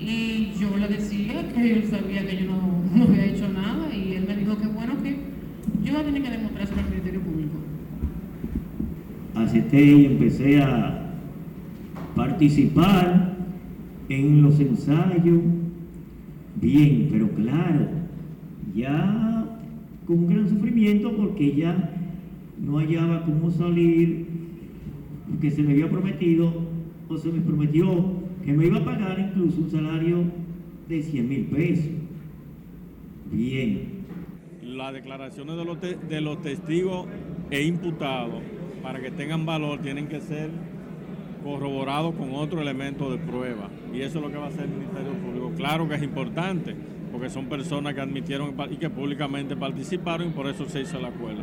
Y 0.00 0.52
yo 0.58 0.76
le 0.76 0.88
decía 0.88 1.48
que 1.52 1.72
él 1.72 1.84
sabía 1.84 2.26
que 2.26 2.38
yo 2.38 2.46
no, 2.46 2.84
no 2.94 3.04
había 3.04 3.26
hecho 3.26 3.48
nada 3.48 3.94
y 3.94 4.14
él 4.14 4.24
me 4.26 4.36
dijo 4.36 4.56
que 4.58 4.66
bueno 4.68 4.94
que 5.02 5.16
yo 5.84 5.92
iba 5.92 6.00
a 6.00 6.04
tener 6.04 6.22
que 6.22 6.30
demostrar 6.30 6.66
al 6.66 6.90
Ministerio 6.90 7.20
Público. 7.20 7.56
Acepté 9.34 9.84
y 9.84 10.06
empecé 10.06 10.62
a 10.62 11.14
participar 12.14 13.36
en 14.08 14.42
los 14.42 14.58
ensayos, 14.58 15.40
bien, 16.60 17.08
pero 17.12 17.30
claro, 17.30 17.88
ya 18.74 19.46
con 20.06 20.18
un 20.18 20.26
gran 20.26 20.48
sufrimiento 20.48 21.14
porque 21.16 21.54
ya 21.54 21.99
no 22.60 22.78
hallaba 22.78 23.24
cómo 23.24 23.50
salir, 23.50 24.26
porque 25.28 25.50
se 25.50 25.62
me 25.62 25.72
había 25.72 25.88
prometido, 25.88 26.52
o 27.08 27.16
se 27.16 27.32
me 27.32 27.40
prometió 27.40 28.20
que 28.44 28.52
me 28.52 28.66
iba 28.66 28.78
a 28.78 28.84
pagar 28.84 29.18
incluso 29.18 29.60
un 29.60 29.70
salario 29.70 30.24
de 30.88 31.02
100 31.02 31.28
mil 31.28 31.44
pesos. 31.46 31.90
Bien. 33.30 34.00
Las 34.62 34.92
declaraciones 34.92 35.56
de 35.56 35.64
los, 35.64 35.80
de 35.80 36.20
los 36.20 36.40
testigos 36.42 37.06
e 37.50 37.62
imputados, 37.62 38.42
para 38.82 39.00
que 39.00 39.10
tengan 39.10 39.44
valor, 39.46 39.80
tienen 39.80 40.06
que 40.06 40.20
ser 40.20 40.50
corroborados 41.42 42.14
con 42.14 42.34
otro 42.34 42.60
elemento 42.60 43.10
de 43.10 43.18
prueba. 43.18 43.70
Y 43.92 44.00
eso 44.00 44.18
es 44.18 44.24
lo 44.24 44.30
que 44.30 44.36
va 44.36 44.46
a 44.46 44.48
hacer 44.48 44.64
el 44.64 44.70
Ministerio 44.70 45.12
Público. 45.12 45.52
Claro 45.56 45.88
que 45.88 45.94
es 45.94 46.02
importante, 46.02 46.74
porque 47.10 47.30
son 47.30 47.46
personas 47.46 47.94
que 47.94 48.00
admitieron 48.00 48.54
y 48.70 48.76
que 48.76 48.90
públicamente 48.90 49.56
participaron 49.56 50.28
y 50.28 50.30
por 50.30 50.46
eso 50.46 50.68
se 50.68 50.82
hizo 50.82 50.98
el 50.98 51.06
acuerdo. 51.06 51.42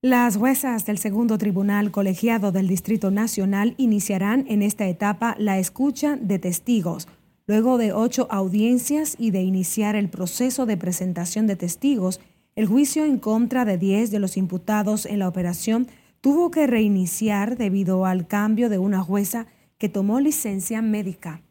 Las 0.00 0.36
juezas 0.36 0.86
del 0.86 0.96
segundo 0.96 1.38
tribunal 1.38 1.90
colegiado 1.90 2.52
del 2.52 2.68
Distrito 2.68 3.10
Nacional 3.10 3.74
iniciarán 3.78 4.44
en 4.46 4.62
esta 4.62 4.86
etapa 4.86 5.34
la 5.40 5.58
escucha 5.58 6.14
de 6.14 6.38
testigos. 6.38 7.08
Luego 7.48 7.78
de 7.78 7.92
ocho 7.92 8.28
audiencias 8.30 9.16
y 9.18 9.32
de 9.32 9.42
iniciar 9.42 9.96
el 9.96 10.08
proceso 10.08 10.66
de 10.66 10.76
presentación 10.76 11.48
de 11.48 11.56
testigos, 11.56 12.20
el 12.54 12.68
juicio 12.68 13.04
en 13.04 13.18
contra 13.18 13.64
de 13.64 13.76
diez 13.76 14.12
de 14.12 14.20
los 14.20 14.36
imputados 14.36 15.04
en 15.04 15.18
la 15.18 15.26
operación 15.26 15.88
tuvo 16.20 16.52
que 16.52 16.68
reiniciar 16.68 17.56
debido 17.56 18.06
al 18.06 18.28
cambio 18.28 18.68
de 18.68 18.78
una 18.78 19.02
jueza 19.02 19.48
que 19.78 19.88
tomó 19.88 20.20
licencia 20.20 20.80
médica. 20.80 21.42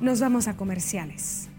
Nos 0.00 0.18
vamos 0.18 0.48
a 0.48 0.56
comerciales. 0.56 1.50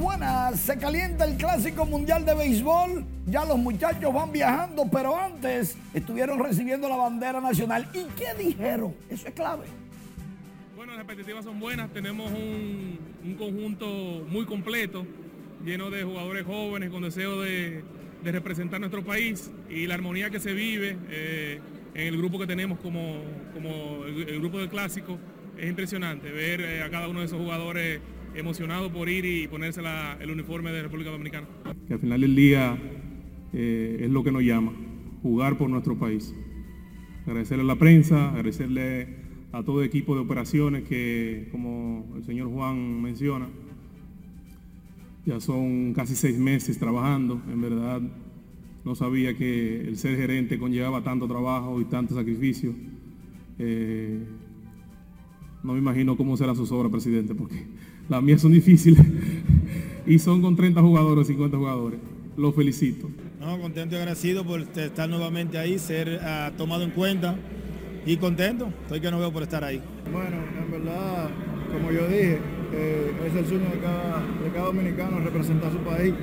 Buenas. 0.00 0.58
Se 0.60 0.76
calienta 0.76 1.24
el 1.24 1.36
Clásico 1.36 1.86
Mundial 1.86 2.24
de 2.24 2.34
Béisbol, 2.34 3.04
ya 3.26 3.44
los 3.44 3.58
muchachos 3.58 4.12
van 4.12 4.32
viajando, 4.32 4.88
pero 4.90 5.16
antes 5.16 5.76
estuvieron 5.92 6.40
recibiendo 6.40 6.88
la 6.88 6.96
bandera 6.96 7.40
nacional. 7.40 7.88
¿Y 7.94 8.04
qué 8.16 8.34
dijeron? 8.36 8.94
Eso 9.08 9.28
es 9.28 9.34
clave. 9.34 9.66
Bueno, 10.74 10.92
las 10.92 11.02
expectativas 11.02 11.44
son 11.44 11.60
buenas, 11.60 11.92
tenemos 11.92 12.30
un, 12.32 12.98
un 13.24 13.34
conjunto 13.34 13.86
muy 14.28 14.44
completo, 14.44 15.06
lleno 15.64 15.90
de 15.90 16.02
jugadores 16.02 16.44
jóvenes 16.44 16.90
con 16.90 17.02
deseo 17.02 17.40
de, 17.40 17.84
representar 18.24 18.80
nuestro 18.80 19.04
país 19.04 19.50
y 19.68 19.86
la 19.86 19.94
armonía 19.94 20.30
que 20.30 20.40
se 20.40 20.54
vive 20.54 20.96
eh, 21.10 21.60
en 21.94 22.06
el 22.06 22.16
grupo 22.16 22.38
que 22.38 22.46
tenemos 22.46 22.78
como, 22.80 23.20
el 24.06 24.40
grupo 24.40 24.58
del 24.58 24.70
clásico 24.70 25.18
es 25.58 25.68
impresionante 25.68 26.30
ver 26.32 26.62
eh, 26.62 26.82
a 26.82 26.88
cada 26.88 27.06
uno 27.08 27.20
de 27.20 27.26
esos 27.26 27.38
jugadores 27.38 28.00
emocionados 28.34 28.90
por 28.92 29.08
ir 29.08 29.24
y 29.24 29.48
ponerse 29.48 29.80
el 30.20 30.30
uniforme 30.30 30.70
de 30.70 30.82
República 30.82 31.10
Dominicana. 31.10 31.46
Que 31.86 31.94
al 31.94 32.00
final 32.00 32.20
del 32.20 32.34
día 32.34 32.78
eh, 33.52 33.98
es 34.00 34.10
lo 34.10 34.24
que 34.24 34.32
nos 34.32 34.42
llama, 34.42 34.72
jugar 35.22 35.56
por 35.56 35.70
nuestro 35.70 35.96
país. 35.98 36.34
Agradecerle 37.26 37.62
a 37.62 37.66
la 37.66 37.76
prensa, 37.76 38.30
agradecerle 38.30 39.08
a 39.52 39.62
todo 39.62 39.80
el 39.80 39.86
equipo 39.86 40.14
de 40.14 40.20
operaciones 40.20 40.82
que, 40.84 41.48
como 41.52 42.12
el 42.16 42.24
señor 42.24 42.48
Juan 42.48 43.00
menciona, 43.00 43.48
ya 45.24 45.40
son 45.40 45.94
casi 45.94 46.16
seis 46.16 46.38
meses 46.38 46.78
trabajando. 46.78 47.40
En 47.50 47.60
verdad, 47.60 48.02
no 48.84 48.94
sabía 48.94 49.36
que 49.36 49.80
el 49.80 49.96
ser 49.96 50.16
gerente 50.16 50.58
conllevaba 50.58 51.02
tanto 51.02 51.26
trabajo 51.26 51.80
y 51.80 51.84
tanto 51.84 52.14
sacrificio. 52.14 52.74
Eh, 53.58 54.18
no 55.62 55.72
me 55.72 55.78
imagino 55.78 56.16
cómo 56.16 56.36
será 56.36 56.54
sus 56.54 56.70
obras, 56.72 56.92
presidente, 56.92 57.34
porque 57.34 57.64
las 58.08 58.22
mías 58.22 58.40
son 58.40 58.52
difíciles 58.52 59.00
y 60.06 60.18
son 60.18 60.42
con 60.42 60.56
30 60.56 60.80
jugadores, 60.80 61.26
50 61.26 61.56
jugadores. 61.56 62.00
Los 62.36 62.54
felicito. 62.54 63.08
No, 63.40 63.58
contento 63.60 63.94
y 63.94 63.98
agradecido 63.98 64.44
por 64.44 64.60
estar 64.60 65.08
nuevamente 65.08 65.58
ahí, 65.58 65.78
ser 65.78 66.20
ah, 66.22 66.52
tomado 66.56 66.82
en 66.82 66.90
cuenta 66.90 67.36
y 68.06 68.16
contento. 68.16 68.72
Estoy 68.82 69.00
que 69.00 69.10
no 69.10 69.18
veo 69.18 69.32
por 69.32 69.42
estar 69.42 69.62
ahí. 69.62 69.80
Bueno, 70.12 70.36
en 70.62 70.70
verdad, 70.70 71.30
como 71.72 71.92
yo 71.92 72.08
dije, 72.08 72.38
eh, 72.72 73.12
es 73.26 73.36
el 73.36 73.46
sueño 73.46 73.70
de 73.70 73.78
cada, 73.78 74.22
de 74.42 74.50
cada 74.52 74.66
dominicano 74.66 75.20
representar 75.20 75.70
su 75.70 75.78
país 75.78 76.14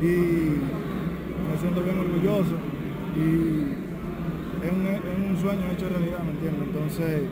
y 0.00 0.06
me 0.06 1.60
siento 1.60 1.82
bien 1.82 1.98
orgulloso 1.98 2.56
y 3.16 3.84
es 4.64 4.72
un, 4.72 4.86
es 4.86 5.30
un 5.30 5.36
sueño 5.40 5.70
hecho 5.72 5.88
realidad, 5.88 6.24
¿me 6.24 6.32
entiendes? 6.32 6.68
Entonces, 6.68 7.22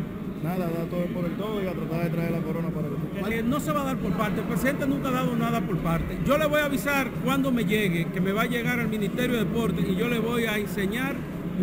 nada, 0.43 0.66
da 0.66 0.84
todo 0.90 1.07
por 1.14 1.24
el 1.24 1.32
todo 1.36 1.62
y 1.62 1.66
a 1.66 1.72
tratar 1.72 2.05
de 2.05 2.11
traer 2.11 2.30
la 2.32 2.40
corona 2.40 2.68
para 2.68 2.88
el 2.88 3.32
Eh, 3.32 3.43
no 3.43 3.61
se 3.61 3.72
va 3.72 3.82
a 3.82 3.84
dar 3.84 3.97
por 3.97 4.12
parte, 4.12 4.40
el 4.40 4.47
presidente 4.47 4.86
nunca 4.86 5.09
ha 5.09 5.12
dado 5.12 5.36
nada 5.36 5.61
por 5.61 5.76
parte. 5.78 6.18
Yo 6.26 6.36
le 6.38 6.47
voy 6.47 6.61
a 6.61 6.66
avisar 6.66 7.09
cuando 7.24 7.53
me 7.53 7.64
llegue, 7.64 8.07
que 8.12 8.20
me 8.20 8.32
va 8.32 8.43
a 8.43 8.47
llegar 8.47 8.80
al 8.80 8.88
Ministerio 8.88 9.36
de 9.36 9.45
Deportes 9.45 9.86
y 9.88 9.95
yo 9.95 10.09
le 10.09 10.18
voy 10.18 10.45
a 10.45 10.59
enseñar 10.59 11.14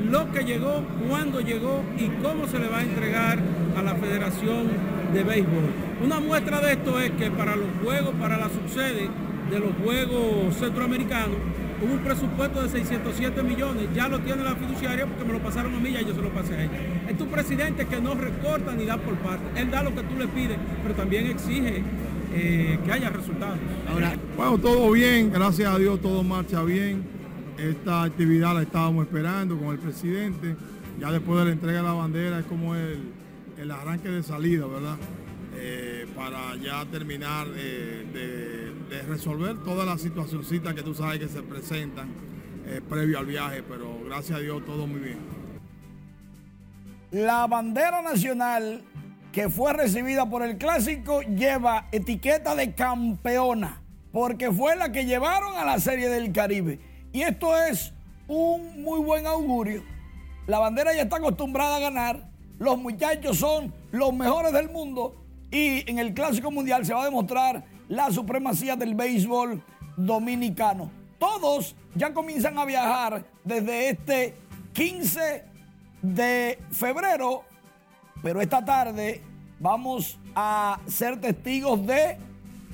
lo 0.09 0.32
que 0.32 0.43
llegó, 0.43 0.84
cuándo 1.07 1.41
llegó 1.41 1.84
y 1.97 2.07
cómo 2.23 2.47
se 2.47 2.59
le 2.59 2.67
va 2.67 2.80
a 2.80 2.84
entregar 2.84 3.39
a 3.77 3.82
la 3.82 3.95
Federación 3.95 4.67
de 5.13 5.23
Béisbol. 5.23 5.63
Una 6.03 6.19
muestra 6.19 6.61
de 6.61 6.73
esto 6.73 6.99
es 6.99 7.11
que 7.11 7.32
para 7.32 7.55
los 7.55 7.67
juegos, 7.84 8.13
para 8.19 8.38
la 8.38 8.49
subsede 8.49 9.09
de 9.49 9.59
los 9.59 9.71
Juegos 9.84 10.55
Centroamericanos, 10.55 11.38
hubo 11.82 11.93
un 11.93 11.99
presupuesto 11.99 12.61
de 12.61 12.69
607 12.69 13.43
millones, 13.43 13.88
ya 13.93 14.07
lo 14.07 14.19
tiene 14.19 14.43
la 14.43 14.55
fiduciaria 14.55 15.05
porque 15.05 15.25
me 15.25 15.34
lo 15.34 15.39
pasaron 15.39 15.73
a 15.73 15.80
mí, 15.80 15.91
ya 15.91 16.01
yo 16.01 16.13
se 16.13 16.21
lo 16.21 16.30
pasé 16.30 16.55
a 16.55 16.63
ella. 16.63 16.80
Es 17.07 17.19
un 17.19 17.27
presidente 17.27 17.86
que 17.86 18.01
no 18.01 18.15
recorta 18.15 18.73
ni 18.73 18.86
da 18.86 18.97
por 18.97 19.15
parte, 19.17 19.59
él 19.59 19.71
da 19.71 19.84
lo 19.84 19.93
que 19.93 20.03
tú 20.03 20.15
le 20.17 20.27
pides, 20.27 20.57
pero 20.84 20.95
también 20.95 21.27
exige 21.27 21.84
eh, 22.34 22.80
que 22.86 22.91
haya 22.91 23.09
resultados. 23.09 23.57
Bueno, 24.36 24.57
todo 24.57 24.91
bien, 24.91 25.32
gracias 25.32 25.73
a 25.73 25.77
Dios 25.77 26.01
todo 26.01 26.23
marcha 26.23 26.63
bien. 26.63 27.03
Esta 27.57 28.03
actividad 28.03 28.53
la 28.53 28.61
estábamos 28.61 29.05
esperando 29.05 29.57
con 29.57 29.69
el 29.69 29.80
presidente. 29.80 30.55
Ya 30.99 31.11
después 31.11 31.39
de 31.39 31.45
la 31.45 31.51
entrega 31.51 31.77
de 31.80 31.84
la 31.84 31.93
bandera 31.93 32.39
es 32.39 32.45
como 32.45 32.75
el, 32.75 32.99
el 33.57 33.71
arranque 33.71 34.09
de 34.09 34.23
salida, 34.23 34.65
¿verdad? 34.65 34.95
Eh, 35.55 36.07
para 36.15 36.55
ya 36.55 36.86
terminar 36.86 37.47
eh, 37.55 38.05
de, 38.13 38.49
de 38.90 39.04
resolver 39.04 39.58
todas 39.64 39.86
las 39.86 40.02
situacioncitas 40.02 40.74
que 40.74 40.82
tú 40.82 40.96
sabes 40.96 41.20
que 41.20 41.28
se 41.28 41.44
presentan 41.44 42.10
eh, 42.66 42.82
previo 42.88 43.20
al 43.20 43.26
viaje, 43.28 43.64
pero 43.64 44.00
gracias 44.06 44.40
a 44.40 44.42
Dios 44.42 44.66
todo 44.66 44.88
muy 44.88 45.00
bien. 45.00 45.20
La 47.12 47.48
bandera 47.48 48.02
nacional 48.02 48.84
que 49.32 49.50
fue 49.50 49.74
recibida 49.74 50.28
por 50.28 50.44
el 50.44 50.58
clásico 50.58 51.22
lleva 51.22 51.88
etiqueta 51.92 52.56
de 52.56 52.74
campeona, 52.74 53.82
porque 54.12 54.52
fue 54.52 54.76
la 54.76 54.92
que 54.92 55.06
llevaron 55.06 55.56
a 55.56 55.66
la 55.66 55.80
Serie 55.80 56.10
del 56.10 56.32
Caribe. 56.32 56.80
Y 57.14 57.22
esto 57.22 57.56
es 57.56 57.94
un 58.28 58.82
muy 58.82 59.00
buen 59.00 59.28
augurio. 59.28 59.84
La 60.48 60.58
bandera 60.58 60.94
ya 60.96 61.04
está 61.04 61.18
acostumbrada 61.18 61.78
a 61.78 61.80
ganar, 61.80 62.30
los 62.58 62.78
muchachos 62.80 63.38
son 63.38 63.74
los 63.92 64.14
mejores 64.14 64.52
del 64.52 64.70
mundo 64.70 65.24
y 65.52 65.90
en 65.90 66.00
el 66.00 66.14
clásico 66.14 66.52
mundial 66.52 66.86
se 66.86 66.94
va 66.94 67.04
a 67.04 67.06
demostrar 67.06 67.64
la 67.90 68.12
supremacía 68.12 68.76
del 68.76 68.96
béisbol 68.96 69.62
dominicano. 69.98 70.90
Todos 71.18 71.76
ya 71.96 72.14
comienzan 72.14 72.58
a 72.58 72.66
viajar 72.66 73.26
desde 73.44 73.90
este 73.90 74.36
15 74.74 75.44
de 76.02 76.60
febrero, 76.72 77.44
pero 78.24 78.40
esta 78.40 78.64
tarde 78.64 79.22
vamos 79.60 80.18
a 80.36 80.80
ser 80.88 81.20
testigos 81.20 81.86
de 81.86 82.18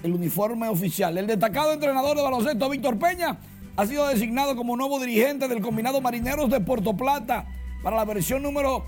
el 0.04 0.14
uniforme 0.14 0.68
oficial. 0.68 1.18
El 1.18 1.26
destacado 1.26 1.72
entrenador 1.72 2.16
de 2.16 2.22
baloncesto 2.22 2.70
Víctor 2.70 3.00
Peña 3.00 3.40
ha 3.76 3.86
sido 3.88 4.08
designado 4.08 4.56
como 4.56 4.78
nuevo 4.78 5.00
dirigente 5.00 5.48
del 5.48 5.62
combinado 5.62 6.02
Marineros 6.02 6.50
de 6.50 6.60
Puerto 6.60 6.96
Plata 6.96 7.48
para 7.82 7.96
la 7.96 8.06
versión 8.06 8.44
número 8.44 8.86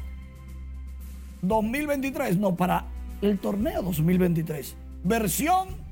2023, 1.41 2.37
no, 2.37 2.55
para 2.55 2.85
el 3.21 3.39
torneo 3.39 3.81
2023. 3.81 4.75
Versión 5.03 5.86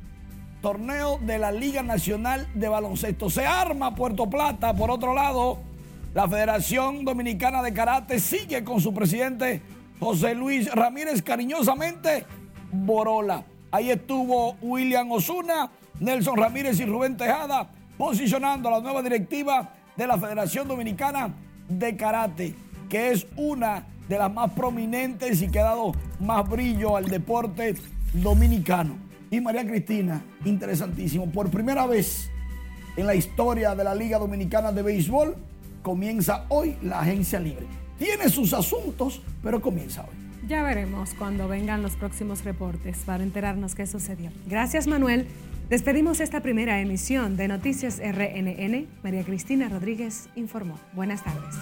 torneo 0.65 1.19
de 1.21 1.37
la 1.37 1.51
Liga 1.51 1.83
Nacional 1.83 2.47
de 2.55 2.67
Baloncesto. 2.67 3.29
Se 3.29 3.45
arma 3.45 3.93
Puerto 3.93 4.27
Plata. 4.27 4.73
Por 4.73 4.89
otro 4.89 5.13
lado, 5.13 5.59
la 6.15 6.27
Federación 6.27 7.05
Dominicana 7.05 7.61
de 7.61 7.71
Karate 7.71 8.19
sigue 8.19 8.63
con 8.63 8.81
su 8.81 8.91
presidente 8.91 9.61
José 9.99 10.33
Luis 10.33 10.67
Ramírez, 10.73 11.21
cariñosamente 11.21 12.25
Borola. 12.71 13.45
Ahí 13.69 13.91
estuvo 13.91 14.55
William 14.59 15.11
Osuna, 15.11 15.69
Nelson 15.99 16.35
Ramírez 16.35 16.79
y 16.79 16.85
Rubén 16.85 17.15
Tejada 17.15 17.69
posicionando 17.95 18.69
a 18.69 18.71
la 18.71 18.81
nueva 18.81 19.03
directiva 19.03 19.71
de 19.95 20.07
la 20.07 20.17
Federación 20.17 20.67
Dominicana 20.67 21.31
de 21.69 21.95
Karate, 21.95 22.55
que 22.89 23.11
es 23.11 23.27
una 23.35 23.85
de 24.09 24.17
las 24.17 24.33
más 24.33 24.49
prominentes 24.53 25.43
y 25.43 25.47
que 25.47 25.59
ha 25.59 25.65
dado 25.65 25.91
más 26.19 26.49
brillo 26.49 26.97
al 26.97 27.05
deporte 27.05 27.75
dominicano. 28.13 29.05
Y 29.31 29.41
María 29.41 29.65
Cristina, 29.65 30.23
interesantísimo, 30.45 31.29
por 31.31 31.49
primera 31.49 31.85
vez 31.85 32.29
en 32.95 33.07
la 33.07 33.15
historia 33.15 33.75
de 33.75 33.83
la 33.83 33.95
Liga 33.95 34.17
Dominicana 34.17 34.71
de 34.71 34.81
Béisbol, 34.81 35.35
comienza 35.81 36.45
hoy 36.49 36.77
la 36.81 36.99
agencia 36.99 37.39
libre. 37.39 37.65
Tiene 37.97 38.29
sus 38.29 38.53
asuntos, 38.53 39.21
pero 39.41 39.61
comienza 39.61 40.03
hoy. 40.03 40.25
Ya 40.47 40.61
veremos 40.61 41.13
cuando 41.15 41.47
vengan 41.47 41.81
los 41.81 41.95
próximos 41.95 42.43
reportes 42.43 42.99
para 43.05 43.23
enterarnos 43.23 43.73
qué 43.73 43.87
sucedió. 43.87 44.31
Gracias, 44.47 44.85
Manuel. 44.85 45.27
Despedimos 45.69 46.19
esta 46.19 46.41
primera 46.41 46.79
emisión 46.79 47.37
de 47.37 47.47
Noticias 47.47 47.99
RNN. 47.99 48.87
María 49.03 49.23
Cristina 49.23 49.67
Rodríguez 49.69 50.29
informó. 50.35 50.77
Buenas 50.93 51.23
tardes. 51.23 51.55